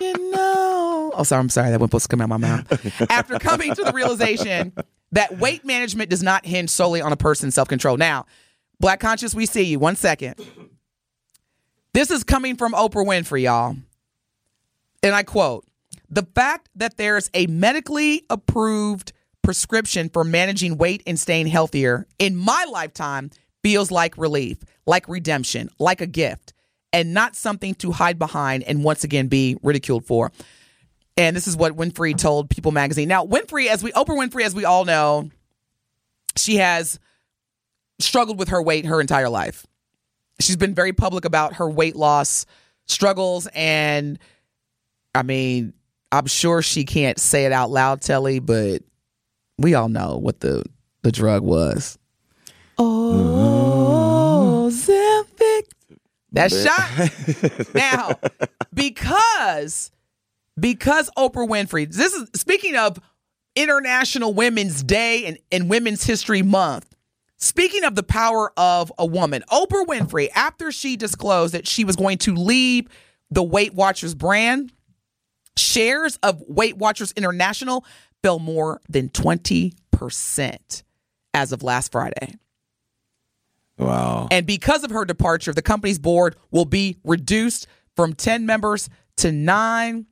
[0.00, 1.12] you know.
[1.14, 1.70] Oh, sorry, I'm sorry.
[1.70, 3.10] That wasn't supposed to come out of my mouth.
[3.10, 4.72] After coming to the realization
[5.12, 7.96] that weight management does not hinge solely on a person's self control.
[7.96, 8.26] Now,
[8.78, 9.78] Black Conscious, we see you.
[9.78, 10.34] One second.
[11.92, 13.76] This is coming from Oprah Winfrey, y'all.
[15.02, 15.66] And I quote
[16.10, 22.36] The fact that there's a medically approved prescription for managing weight and staying healthier in
[22.36, 23.30] my lifetime
[23.62, 26.52] feels like relief, like redemption, like a gift,
[26.92, 30.32] and not something to hide behind and once again be ridiculed for.
[31.16, 33.08] And this is what Winfrey told People magazine.
[33.08, 35.30] Now, Winfrey, as we Oprah Winfrey, as we all know,
[36.36, 36.98] she has
[37.98, 39.66] struggled with her weight her entire life.
[40.40, 42.46] She's been very public about her weight loss
[42.86, 44.18] struggles and
[45.14, 45.74] I mean,
[46.12, 48.82] I'm sure she can't say it out loud, Telly, but
[49.58, 50.64] we all know what the
[51.02, 51.98] the drug was.
[52.78, 54.90] Oh, mm-hmm.
[54.90, 55.62] Ozempic.
[56.32, 57.74] That shot.
[57.74, 58.12] now,
[58.72, 59.90] because
[60.58, 61.92] because Oprah Winfrey.
[61.92, 62.98] This is speaking of
[63.56, 66.94] International Women's Day and, and Women's History Month.
[67.36, 71.96] Speaking of the power of a woman, Oprah Winfrey, after she disclosed that she was
[71.96, 72.86] going to leave
[73.30, 74.72] the Weight Watchers brand,
[75.56, 77.84] shares of Weight Watchers International
[78.22, 80.82] fell more than 20%
[81.34, 82.34] as of last Friday.
[83.78, 84.28] Wow.
[84.30, 89.32] And because of her departure, the company's board will be reduced from 10 members to
[89.32, 90.06] nine.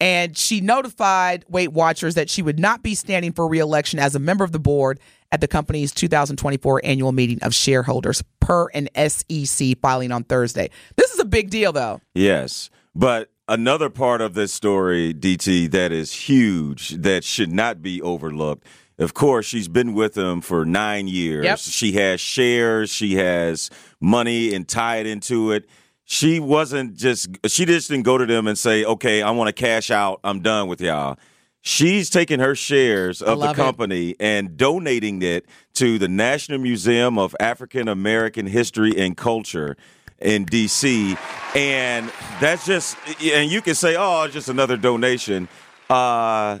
[0.00, 4.18] And she notified Weight Watchers that she would not be standing for reelection as a
[4.18, 4.98] member of the board
[5.30, 10.70] at the company's 2024 annual meeting of shareholders per an SEC filing on Thursday.
[10.96, 12.00] This is a big deal, though.
[12.14, 12.68] Yes.
[12.94, 18.66] But another part of this story, DT, that is huge, that should not be overlooked.
[18.98, 21.44] Of course, she's been with them for nine years.
[21.44, 21.58] Yep.
[21.58, 25.68] She has shares, she has money and tied into it.
[26.04, 29.52] She wasn't just, she just didn't go to them and say, okay, I want to
[29.52, 30.20] cash out.
[30.24, 31.18] I'm done with y'all.
[31.60, 33.60] She's taking her shares of the love it.
[33.60, 39.76] company and donating it to the National Museum of African American History and Culture
[40.20, 41.18] in DC.
[41.56, 45.48] And that's just, and you can say, oh, it's just another donation.
[45.90, 46.58] Uh,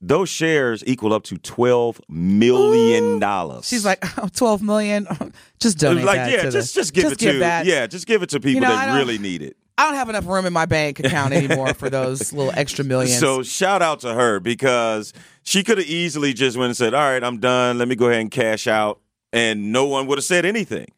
[0.00, 3.62] those shares equal up to $12 million.
[3.62, 5.06] She's like, oh, 12 million.
[5.60, 7.66] just donate like, that yeah, to just, the- just give it to, that.
[7.66, 9.56] yeah, just give it to people know, I that don't- really need it.
[9.78, 13.18] I don't have enough room in my bank account anymore for those little extra millions.
[13.18, 17.00] So shout out to her because she could have easily just went and said, "All
[17.00, 17.78] right, I'm done.
[17.78, 19.00] Let me go ahead and cash out,"
[19.32, 20.88] and no one would have said anything.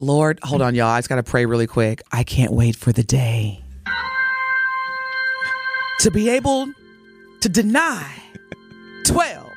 [0.00, 0.88] Lord, hold on, y'all.
[0.88, 2.02] I just got to pray really quick.
[2.10, 3.62] I can't wait for the day
[6.00, 6.72] to be able
[7.42, 8.10] to deny
[9.04, 9.52] $12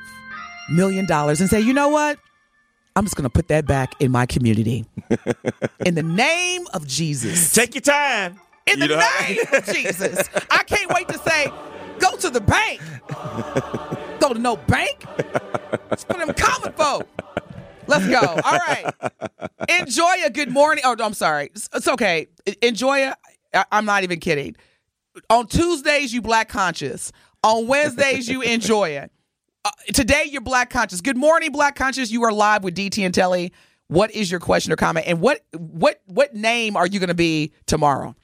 [0.70, 2.18] million and say, you know what?
[2.96, 4.84] I'm just going to put that back in my community.
[5.86, 7.52] in the name of Jesus.
[7.52, 8.38] Take your time.
[8.66, 9.08] In the You know?
[9.26, 10.28] name of Jesus.
[10.50, 11.46] I can't wait to say,
[11.98, 12.80] go to the bank.
[14.20, 15.04] Go to no bank.
[15.90, 17.06] It's for them common folk.
[17.86, 18.20] Let's go.
[18.20, 18.92] All right.
[19.80, 20.84] Enjoy a good morning.
[20.86, 21.50] Oh, I'm sorry.
[21.54, 22.28] It's, okay.
[22.62, 23.14] Enjoy it.
[23.52, 24.56] I- I'm not even kidding.
[25.30, 27.12] On Tuesdays, you black conscious.
[27.42, 29.12] On Wednesdays, you enjoy it.
[29.64, 31.00] Uh, today, you're black conscious.
[31.00, 32.10] Good morning, black conscious.
[32.10, 33.52] You are live with DT and Telly.
[33.88, 35.06] What is your question or comment?
[35.06, 38.14] And what what what name are you going to be tomorrow?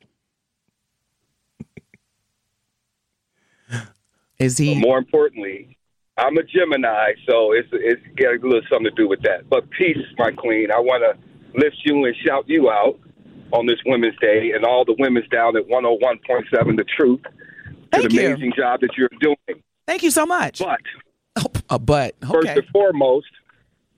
[4.39, 4.75] Is he?
[4.81, 5.77] More importantly,
[6.21, 9.49] I'm a Gemini, so it's it's got a little something to do with that.
[9.49, 10.71] But peace, my queen.
[10.71, 12.99] I want to lift you and shout you out
[13.53, 17.21] on this Women's Day and all the women's down at 101.7 The Truth
[17.91, 18.27] Thank the you.
[18.29, 19.63] amazing job that you're doing.
[19.87, 20.61] Thank you so much.
[20.61, 20.81] But
[21.37, 22.15] Oh, a butt.
[22.31, 23.27] first and foremost,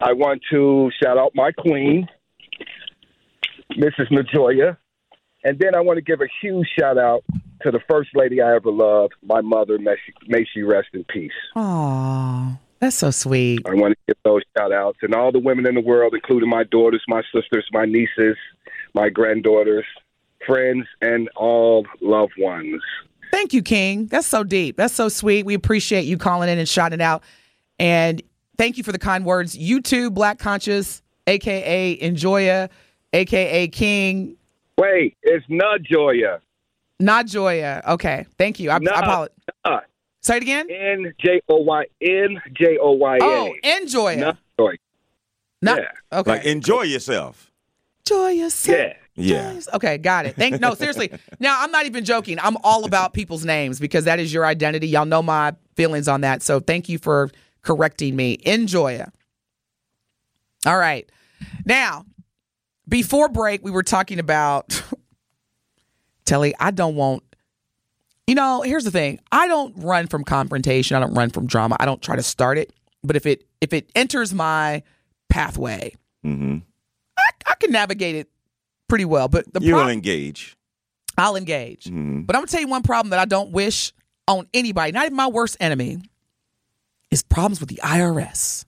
[0.00, 2.06] I want to shout out my queen,
[3.72, 4.10] Mrs.
[4.10, 4.76] Najoya.
[5.44, 7.24] And then I want to give a huge shout out
[7.62, 9.78] to the first lady I ever loved, my mother.
[9.78, 11.32] May she, may she rest in peace.
[11.56, 13.62] Aw, that's so sweet.
[13.66, 16.48] I want to give those shout outs and all the women in the world, including
[16.48, 18.36] my daughters, my sisters, my nieces,
[18.94, 19.84] my granddaughters,
[20.46, 22.82] friends, and all loved ones.
[23.30, 24.06] Thank you, King.
[24.06, 24.76] That's so deep.
[24.76, 25.46] That's so sweet.
[25.46, 27.22] We appreciate you calling in and shouting out.
[27.78, 28.22] And
[28.58, 29.56] thank you for the kind words.
[29.56, 32.68] You too, Black Conscious, aka Enjoya,
[33.12, 34.36] aka King.
[34.82, 36.40] Wait, it's not Joya.
[36.98, 37.82] Not Joya.
[37.86, 38.26] Okay.
[38.36, 38.70] Thank you.
[38.70, 38.90] I, Nah.
[38.90, 39.36] I apologize.
[39.64, 39.80] Uh,
[40.22, 40.68] Say it again.
[40.70, 43.18] N J O Y N J O Y A.
[43.22, 44.16] Oh, enjoy.
[44.16, 44.76] Not Joya.
[45.60, 46.18] Not, yeah.
[46.18, 46.30] Okay.
[46.32, 47.52] Like enjoy yourself.
[48.04, 48.66] Joyous.
[48.66, 48.94] Yeah.
[49.14, 49.60] Yeah.
[49.74, 50.34] Okay, got it.
[50.34, 51.12] Thank no, seriously.
[51.38, 52.38] Now I'm not even joking.
[52.40, 54.88] I'm all about people's names because that is your identity.
[54.88, 56.42] Y'all know my feelings on that.
[56.42, 57.30] So thank you for
[57.62, 58.38] correcting me.
[58.44, 59.04] Enjoy.
[60.66, 61.08] All right.
[61.64, 62.04] Now,
[62.92, 64.82] before break, we were talking about
[66.26, 67.22] Telly, I don't want
[68.28, 69.18] you know, here's the thing.
[69.32, 70.96] I don't run from confrontation.
[70.96, 71.76] I don't run from drama.
[71.80, 72.72] I don't try to start it.
[73.02, 74.82] But if it if it enters my
[75.28, 76.58] pathway, hmm
[77.18, 78.28] I, I can navigate it
[78.88, 79.28] pretty well.
[79.28, 80.56] But the You problem will engage.
[81.18, 81.84] I'll engage.
[81.86, 82.26] Mhm.
[82.26, 83.92] But I'm gonna tell you one problem that I don't wish
[84.28, 85.98] on anybody, not even my worst enemy,
[87.10, 88.64] is problems with the IRS.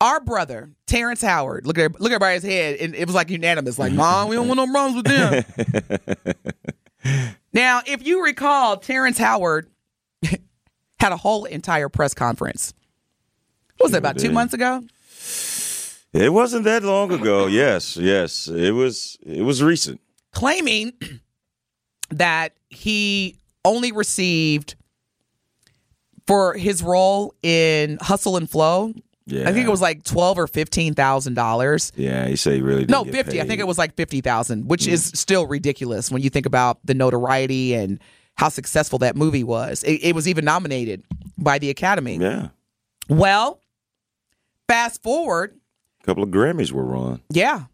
[0.00, 3.78] Our brother, Terrence Howard, look at look at everybody's head, and it was like unanimous,
[3.78, 5.06] like, Mom, we don't want no problems with
[7.04, 7.24] them.
[7.54, 9.70] now, if you recall, Terrence Howard
[11.00, 12.74] had a whole entire press conference.
[13.78, 14.82] What was that, about two months ago?
[16.12, 17.46] It wasn't that long ago.
[17.50, 18.48] Yes, yes.
[18.48, 19.16] It was.
[19.24, 20.00] It was recent.
[20.32, 20.92] claiming
[22.10, 24.74] that he only received
[26.26, 28.92] for his role in Hustle and Flow.
[29.26, 29.48] Yeah.
[29.48, 31.92] I think it was like twelve or fifteen thousand dollars.
[31.96, 33.40] Yeah, he said he really No, fifty.
[33.40, 34.92] I think it was like fifty thousand, which mm.
[34.92, 37.98] is still ridiculous when you think about the notoriety and
[38.36, 39.82] how successful that movie was.
[39.82, 41.02] It, it was even nominated
[41.36, 42.18] by the Academy.
[42.18, 42.48] Yeah.
[43.08, 43.60] Well,
[44.68, 45.58] fast forward,
[46.02, 47.20] A couple of Grammys were won.
[47.30, 47.64] yeah,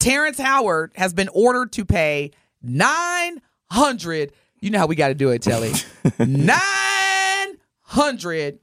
[0.00, 3.40] Terrence Howard has been ordered to pay nine
[3.70, 4.32] hundred.
[4.60, 5.72] You know how we got to do it, Telly.
[6.18, 8.58] nine hundred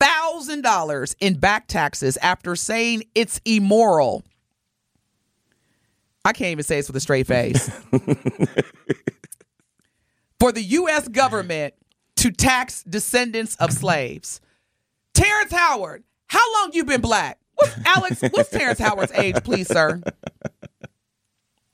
[0.00, 4.24] thousand dollars in back taxes after saying it's immoral.
[6.24, 7.68] I can't even say this with a straight face.
[10.38, 11.08] For the U.S.
[11.08, 11.74] government
[12.16, 14.40] to tax descendants of slaves.
[15.14, 17.38] Terrence Howard, how long you been black?
[17.54, 20.00] What's, Alex, what's Terrence Howard's age, please, sir?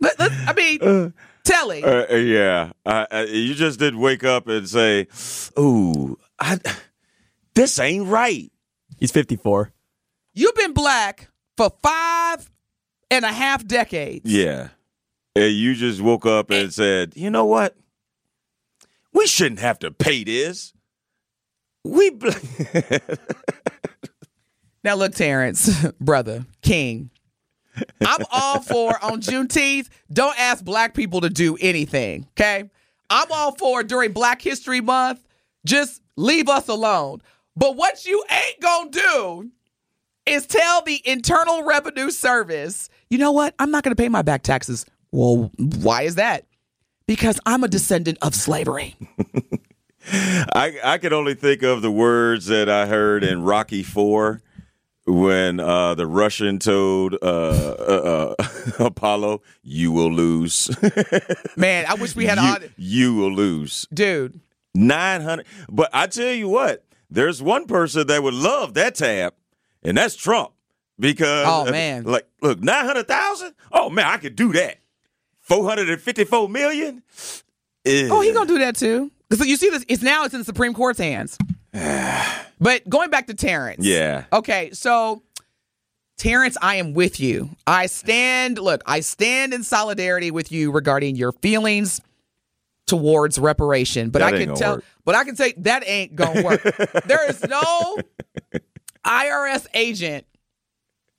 [0.00, 1.12] Let, I mean,
[1.44, 1.84] Telly.
[1.84, 2.72] Uh, uh, yeah,
[3.26, 5.08] you just didn't wake up and say,
[5.58, 6.58] "Ooh, I,
[7.54, 8.50] this ain't right."
[8.98, 9.72] He's 54.
[10.32, 12.50] You've been black for five
[13.10, 14.30] and a half decades.
[14.30, 14.68] Yeah,
[15.36, 16.70] and you just woke up and eh.
[16.70, 17.76] said, "You know what?
[19.12, 20.72] We shouldn't have to pay this.
[21.84, 22.30] We." Bl-
[24.84, 27.10] Now, look, Terrence, brother, King.
[28.06, 32.70] I'm all for on Juneteenth, don't ask black people to do anything, okay?
[33.10, 35.26] I'm all for during Black History Month,
[35.66, 37.20] just leave us alone.
[37.56, 39.50] But what you ain't gonna do
[40.26, 43.54] is tell the Internal Revenue Service, you know what?
[43.58, 44.86] I'm not gonna pay my back taxes.
[45.12, 46.46] Well, why is that?
[47.06, 48.96] Because I'm a descendant of slavery.
[50.12, 54.42] I I can only think of the words that I heard in Rocky Four
[55.06, 58.44] when uh, the Russian told uh, uh, uh,
[58.84, 60.70] Apollo, "You will lose.
[61.56, 64.40] Man, I wish we had you, you will lose." dude.
[64.74, 65.46] Nine hundred.
[65.70, 66.84] But I tell you what,
[67.14, 69.34] there's one person that would love that tab,
[69.82, 70.50] and that's Trump.
[70.98, 72.04] Because Oh, uh, man.
[72.04, 73.54] like look, nine hundred thousand.
[73.72, 74.78] Oh man, I could do that.
[75.40, 77.02] Four hundred and fifty-four million.
[77.86, 79.10] Oh, he gonna do that too.
[79.32, 79.84] So you see this?
[79.88, 81.36] It's now it's in the Supreme Court's hands.
[82.60, 83.84] but going back to Terrence.
[83.84, 84.24] Yeah.
[84.32, 85.22] Okay, so
[86.16, 87.50] Terrence, I am with you.
[87.66, 88.58] I stand.
[88.58, 92.00] Look, I stand in solidarity with you regarding your feelings
[92.98, 94.10] towards reparation.
[94.10, 94.74] But That I can tell.
[94.76, 94.84] work.
[95.04, 96.62] But I can say that ain't gonna work.
[97.06, 97.96] there is no
[99.04, 100.26] IRS agent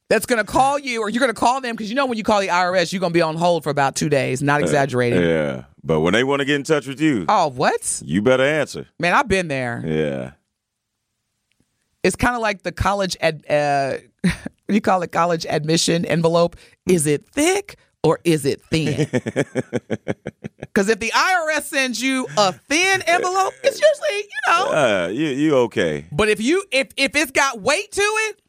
[0.09, 2.39] that's gonna call you, or you're gonna call them because you know when you call
[2.41, 4.41] the IRS, you're gonna be on hold for about two days.
[4.41, 5.21] Not exaggerating.
[5.21, 8.01] Yeah, but when they want to get in touch with you, Oh, what?
[8.05, 8.87] you better answer.
[8.99, 9.83] Man, I've been there.
[9.85, 10.31] Yeah.
[12.03, 14.33] It's kind of like the college ad, uh, what
[14.67, 15.11] do you call it?
[15.11, 16.55] College admission envelope.
[16.87, 19.07] Is it thick or is it thin?
[20.75, 24.71] Because if the IRS sends you a thin envelope, it's usually you know.
[24.73, 26.05] Uh, you you okay?
[26.11, 28.41] But if you if if it's got weight to it,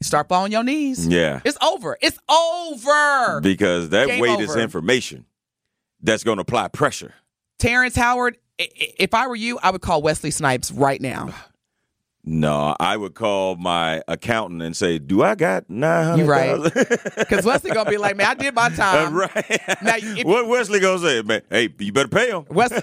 [0.00, 1.08] start falling on your knees.
[1.08, 1.40] Yeah.
[1.44, 1.98] It's over.
[2.00, 3.40] It's over.
[3.40, 5.26] Because that Game weight is information
[6.00, 7.12] that's going to apply pressure.
[7.58, 8.38] Terrence Howard.
[8.58, 11.34] If I were you, I would call Wesley Snipes right now.
[12.24, 17.14] No, I would call my accountant and say, "Do I got nine You hundred right?
[17.16, 19.14] Because Wesley gonna be like, man, I did my time.
[19.14, 19.32] right.
[19.82, 21.40] Now, if- what Wesley gonna say, man?
[21.48, 22.44] Hey, you better pay him.
[22.50, 22.82] Wesley,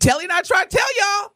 [0.00, 1.30] Telly and I try to tell y'all,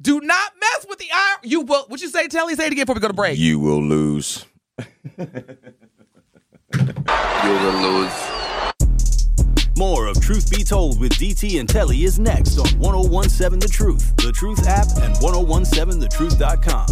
[0.00, 1.36] do not mess with the I.
[1.42, 1.84] You will.
[1.88, 2.54] What you say, Telly?
[2.54, 3.38] Say it again before we go to break.
[3.38, 4.46] You will lose.
[4.78, 5.26] you
[7.44, 8.12] will lose.
[9.76, 14.14] More of Truth Be Told with DT and Telly is next on 1017 The Truth,
[14.16, 16.86] The Truth app, and 1017thetruth.com.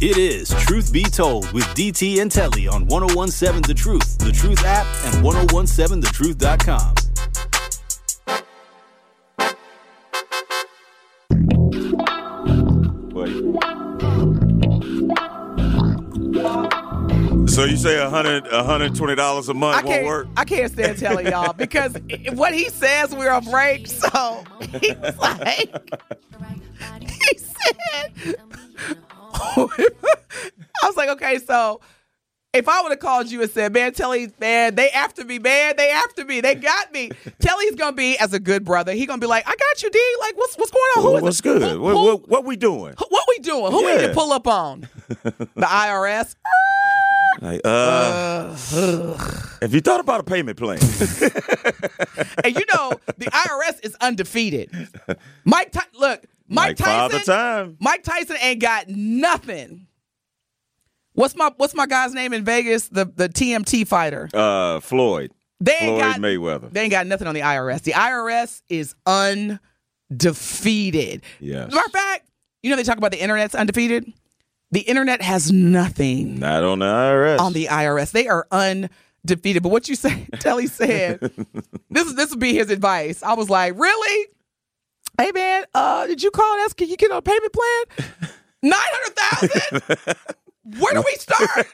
[0.00, 4.64] It is Truth Be Told with DT and Telly on 1017 The Truth, The Truth
[4.64, 7.11] app, and 1017thetruth.com.
[17.62, 20.26] So you say a hundred, a hundred twenty dollars a month I won't work?
[20.36, 21.96] I can't stand telling y'all because
[22.32, 23.86] what he says we're a break.
[23.86, 24.42] So
[24.80, 25.72] he's like,
[27.00, 28.36] he said,
[29.30, 29.94] I
[30.82, 31.80] was like, okay, so
[32.52, 35.74] if I would have called you and said, man, Telly, man, they after me, man,
[35.76, 37.12] they after me, they got me.
[37.38, 38.90] Telly's gonna be as a good brother.
[38.92, 40.00] He gonna be like, I got you, D.
[40.20, 41.02] Like, what's what's going on?
[41.04, 41.42] Who is What's it?
[41.44, 41.62] good?
[41.62, 42.94] Who- What, who- what, what we doing?
[42.98, 43.70] who- what we doing?
[43.70, 44.88] Who we need to pull up on?
[45.08, 46.34] The IRS.
[47.40, 48.54] Like, uh,
[49.60, 50.78] have you thought about a payment plan?
[52.44, 54.70] And you know, the IRS is undefeated.
[55.44, 57.34] Mike, Ty- look, Mike Father Tyson.
[57.34, 57.76] Time.
[57.80, 59.86] Mike Tyson ain't got nothing.
[61.14, 62.88] What's my What's my guy's name in Vegas?
[62.88, 64.28] The the TMT fighter.
[64.34, 65.30] Uh, Floyd.
[65.60, 66.72] They ain't Floyd got Mayweather.
[66.72, 67.82] They ain't got nothing on the IRS.
[67.82, 68.94] The IRS is
[70.10, 71.22] undefeated.
[71.40, 71.70] Yes.
[71.72, 72.28] Matter of fact,
[72.62, 74.12] you know they talk about the internet's undefeated.
[74.72, 77.38] The internet has nothing Not on the IRS.
[77.40, 78.10] on the IRS.
[78.12, 79.62] They are undefeated.
[79.62, 81.20] But what you say, Telly said,
[81.90, 83.22] this is this would be his advice.
[83.22, 84.28] I was like, really?
[85.18, 86.72] Hey man, uh, did you call us?
[86.72, 88.08] Can you get on a payment plan?
[88.62, 90.16] Nine hundred thousand.
[90.80, 91.66] Where do we start?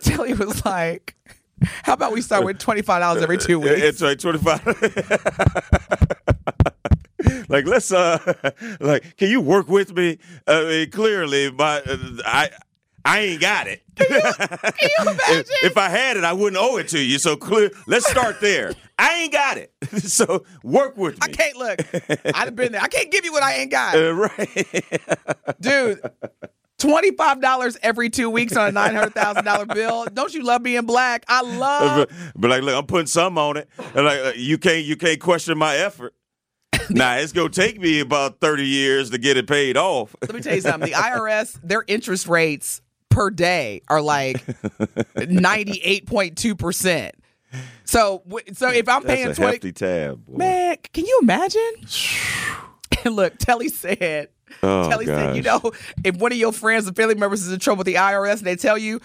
[0.00, 1.14] Telly was like,
[1.62, 3.80] how about we start with twenty five dollars every two weeks?
[3.80, 4.60] It's like twenty five.
[7.50, 8.18] Like let's uh,
[8.80, 10.18] like can you work with me?
[10.46, 12.50] I mean, clearly, my uh, I.
[13.02, 13.82] I ain't got it.
[13.96, 15.16] Can you imagine?
[15.28, 17.18] if, if I had it, I wouldn't owe it to you.
[17.18, 17.70] So clear.
[17.86, 18.74] Let's start there.
[18.98, 19.72] I ain't got it.
[20.02, 21.18] so work with me.
[21.22, 21.80] I can't look.
[22.26, 22.82] I'd have been there.
[22.82, 23.96] I can't give you what I ain't got.
[23.96, 24.84] Uh, right.
[25.62, 26.00] dude.
[26.76, 30.06] Twenty-five dollars every two weeks on a nine hundred thousand dollar bill.
[30.12, 31.24] Don't you love being black?
[31.26, 32.08] I love.
[32.08, 33.68] but, but like, look, I'm putting some on it.
[33.94, 36.14] And like, uh, you can't, you can't question my effort.
[36.90, 40.14] Nah, it's gonna take me about thirty years to get it paid off.
[40.20, 40.90] Let me tell you something.
[40.90, 44.44] The IRS, their interest rates per day are like
[45.16, 47.14] ninety-eight point two percent.
[47.84, 48.22] So,
[48.52, 50.24] so if I'm paying That's a twenty, hefty tab.
[50.26, 50.36] Boy.
[50.36, 51.72] man, can you imagine?
[53.02, 54.28] And look, Telly said.
[54.62, 55.72] Oh, Telly said, you know,
[56.04, 58.46] if one of your friends or family members is in trouble with the IRS and
[58.46, 59.00] they tell you,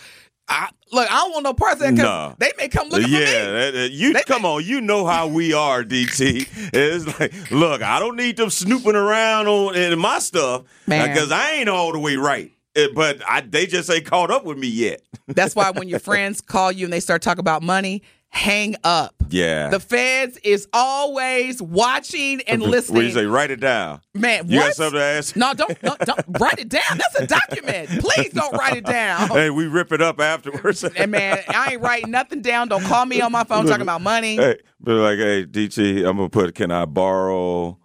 [0.47, 2.33] I, look, I don't want no parts of that because Nah.
[2.37, 3.71] they may come looking yeah, for me.
[3.79, 4.63] that- you They- come on.
[4.63, 6.47] You know how we are, DT.
[6.73, 11.53] It's like, look, I don't need them snooping around on in my stuff because I
[11.53, 12.51] ain't all the way right.
[12.75, 15.01] Eh, But I, they just ain't caught up with me yet.
[15.27, 18.03] That's why when your friends call you and they start talking about money,
[18.35, 19.15] hang up.
[19.29, 19.69] Yeah.
[19.69, 23.01] The feds is always watching and What listening.
[23.01, 23.25] do you say?
[23.25, 24.01] Write it down.
[24.13, 24.65] Man, You what?
[24.65, 25.35] got something to ask?
[25.37, 26.81] No, don't, no, don't write it down.
[26.89, 27.89] That's a document.
[28.01, 29.29] Please don't write it down.
[29.29, 30.83] Hey, we rip it up afterwards.
[30.97, 32.67] And man, I ain't writing nothing down.
[32.67, 34.35] Don't call me on my phone talking about money.
[34.35, 36.53] Hey, but like, hey, DT, I'm gonna put.
[36.55, 37.77] Can I borrow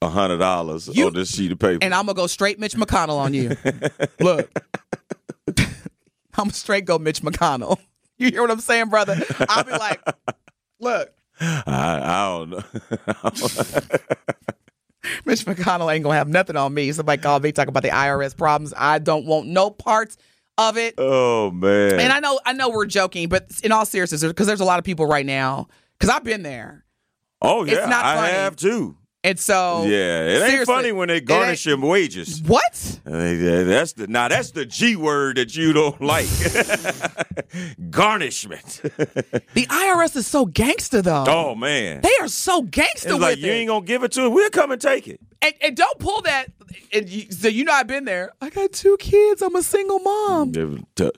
[0.00, 1.78] a hundred dollars on this sheet of paper?
[1.82, 3.56] And I'm gonna go straight Mitch McConnell on you.
[4.20, 4.50] Look,
[6.34, 7.78] I'm straight go Mitch McConnell.
[8.22, 9.20] You hear what I'm saying, brother?
[9.48, 10.00] I'll be like,
[10.80, 12.62] look, I, I don't know.
[15.24, 16.92] Mitch McConnell ain't gonna have nothing on me.
[16.92, 18.72] Somebody called me talking about the IRS problems.
[18.76, 20.16] I don't want no parts
[20.56, 20.94] of it.
[20.98, 21.98] oh man.
[21.98, 24.78] And I know, I know we're joking, but in all seriousness, because there's a lot
[24.78, 25.66] of people right now.
[25.98, 26.84] Because I've been there,
[27.40, 28.32] oh yeah, it's not I funny.
[28.34, 28.96] have too.
[29.24, 32.42] And so Yeah, it ain't funny when they garnish your wages.
[32.42, 33.00] What?
[33.06, 34.28] Uh, That's the now.
[34.28, 36.26] That's the G word that you don't like.
[37.90, 38.80] Garnishment.
[39.54, 41.24] The IRS is so gangster, though.
[41.28, 43.40] oh man, They are so gangster it's like it.
[43.40, 44.32] you ain't gonna give it to us.
[44.32, 45.20] We'll come and take it.
[45.42, 46.46] and, and don't pull that.
[46.92, 48.32] And you, so you know I've been there.
[48.40, 49.42] I got two kids.
[49.42, 50.52] I'm a single mom.
[50.96, 51.10] T-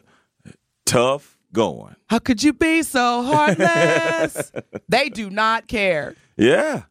[0.85, 1.95] tough going.
[2.09, 4.51] How could you be so heartless?
[4.89, 6.15] they do not care.
[6.37, 6.83] Yeah.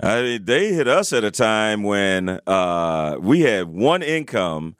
[0.00, 4.76] I mean, they hit us at a time when uh, we had one income,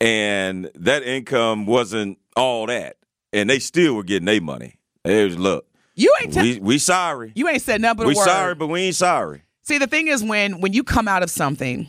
[0.00, 2.96] and that income wasn't all that,
[3.32, 4.76] and they still were getting their money.
[5.04, 6.34] It was look, You ain't.
[6.34, 8.24] Te- we we sorry, you ain't said nothing but we word.
[8.24, 9.42] sorry, but we ain't sorry.
[9.62, 11.88] See, the thing is, when when you come out of something,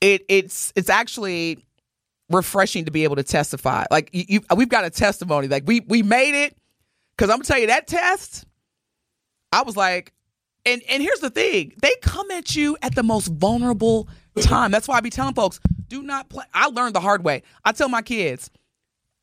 [0.00, 1.64] it it's it's actually
[2.30, 3.84] refreshing to be able to testify.
[3.90, 5.48] Like you, you we've got a testimony.
[5.48, 6.56] Like we we made it.
[7.16, 8.44] Because I'm gonna tell you that test,
[9.56, 10.12] I was like,
[10.64, 14.08] and and here's the thing: they come at you at the most vulnerable
[14.40, 14.70] time.
[14.70, 16.44] That's why I be telling folks, do not play.
[16.52, 17.42] I learned the hard way.
[17.64, 18.50] I tell my kids,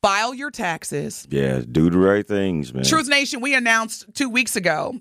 [0.02, 1.26] file your taxes.
[1.30, 2.84] Yeah, do the right things, man.
[2.84, 4.94] Truth Nation, we announced two weeks ago,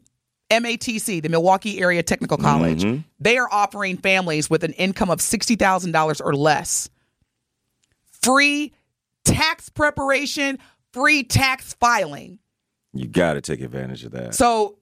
[0.52, 3.02] MATC, the Milwaukee Area Technical College, mm-hmm.
[3.20, 6.90] they are offering families with an income of $60,000 or less
[8.22, 8.74] free
[9.26, 10.60] tax preparation,
[10.92, 12.40] free tax filing.
[12.94, 14.36] You got to take advantage of that.
[14.36, 14.78] So,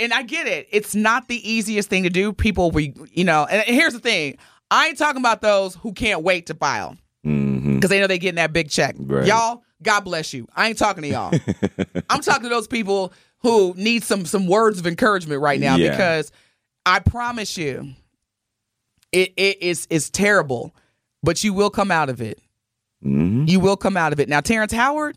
[0.00, 0.68] and I get it.
[0.70, 2.32] It's not the easiest thing to do.
[2.32, 4.38] People, we, you know, and here's the thing
[4.70, 8.36] I ain't talking about those who can't wait to file because they know they're getting
[8.36, 8.96] that big check.
[8.98, 9.26] Right.
[9.26, 10.46] Y'all, God bless you.
[10.54, 11.32] I ain't talking to y'all.
[12.10, 15.90] I'm talking to those people who need some some words of encouragement right now Yeah.
[15.90, 16.32] because
[16.86, 17.94] I promise you,
[19.12, 20.74] it it is is terrible,
[21.22, 22.40] but you will come out of it.
[23.02, 24.28] hmm You will come out of it.
[24.28, 25.16] Now, Terrence Howard,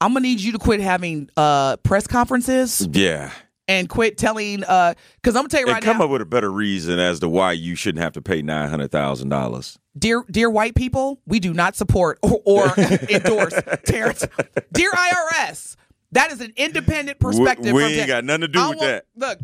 [0.00, 3.30] I'm gonna need you to quit having uh press conferences Yeah.
[3.68, 6.22] And quit telling uh because I'm gonna tell you And right come now, up with
[6.22, 9.78] a better reason as to why you shouldn't have to pay nine hundred thousand dollars.
[9.98, 12.66] dear dear white people, we do not support or, or
[13.10, 13.54] endorse
[13.84, 14.24] Terrence.
[14.72, 15.76] Dear IRS,
[16.12, 17.72] that is an independent perspective.
[17.72, 19.04] we from ain't got nothing to do I with want- that.
[19.16, 19.38] Look,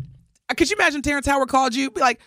[0.55, 2.19] could you imagine Terrence Howard called you, be like,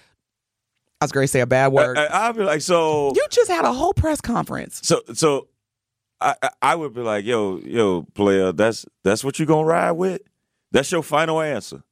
[1.00, 1.96] I was going to say a bad word.
[1.98, 4.80] I, I'll be like, so you just had a whole press conference.
[4.84, 5.48] So so
[6.20, 9.92] I I- I would be like, yo, yo, player, that's that's what you gonna ride
[9.92, 10.22] with?
[10.72, 11.82] That's your final answer.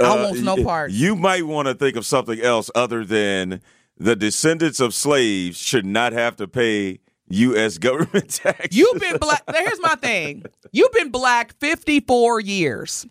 [0.00, 0.90] Uh, I want no part.
[0.90, 3.60] You might want to think of something else other than
[3.96, 7.78] the descendants of slaves should not have to pay U.S.
[7.78, 8.74] government tax.
[8.76, 9.42] You've been black.
[9.54, 10.44] Here's my thing.
[10.72, 13.06] You've been black 54 years.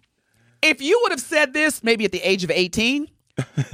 [0.61, 3.07] If you would have said this maybe at the age of 18,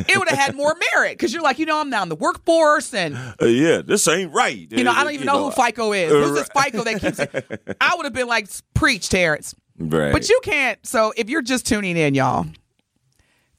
[0.08, 2.16] it would have had more merit because you're like, you know, I'm now in the
[2.16, 4.68] workforce and, Uh, yeah, this ain't right.
[4.72, 6.12] you know, I don't even know, who FICA is.
[6.12, 7.76] Who's this FICA that keeps it?
[7.82, 9.54] I would have been like, preach, Terrence.
[9.80, 10.12] Right.
[10.12, 10.86] But you can't.
[10.86, 12.46] So if you're just tuning in, y'all,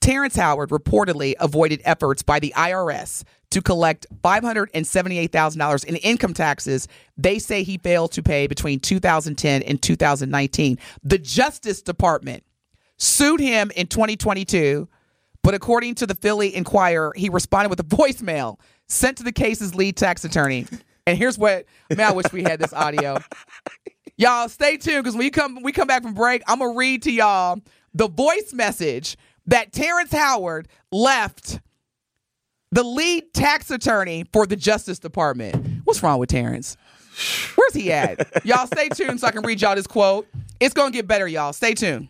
[0.00, 7.38] Terrence Howard reportedly avoided efforts by the IRS to collect $578,000 in income taxes they
[7.38, 10.78] say he failed to pay between 2010 and 2019.
[11.02, 12.44] The Justice Department
[12.96, 14.88] sued him in 2022,
[15.42, 18.58] but according to the Philly Inquirer, he responded with a voicemail
[18.88, 20.66] sent to the case's lead tax attorney.
[21.06, 23.18] And here's what, man, I wish we had this audio.
[24.20, 27.04] Y'all stay tuned because when you come we come back from break, I'm gonna read
[27.04, 27.58] to y'all
[27.94, 29.16] the voice message
[29.46, 31.58] that Terrence Howard left
[32.70, 35.80] the lead tax attorney for the Justice Department.
[35.84, 36.76] What's wrong with Terrence?
[37.54, 38.28] Where's he at?
[38.44, 40.28] y'all stay tuned so I can read y'all this quote.
[40.60, 41.54] It's gonna get better, y'all.
[41.54, 42.08] Stay tuned.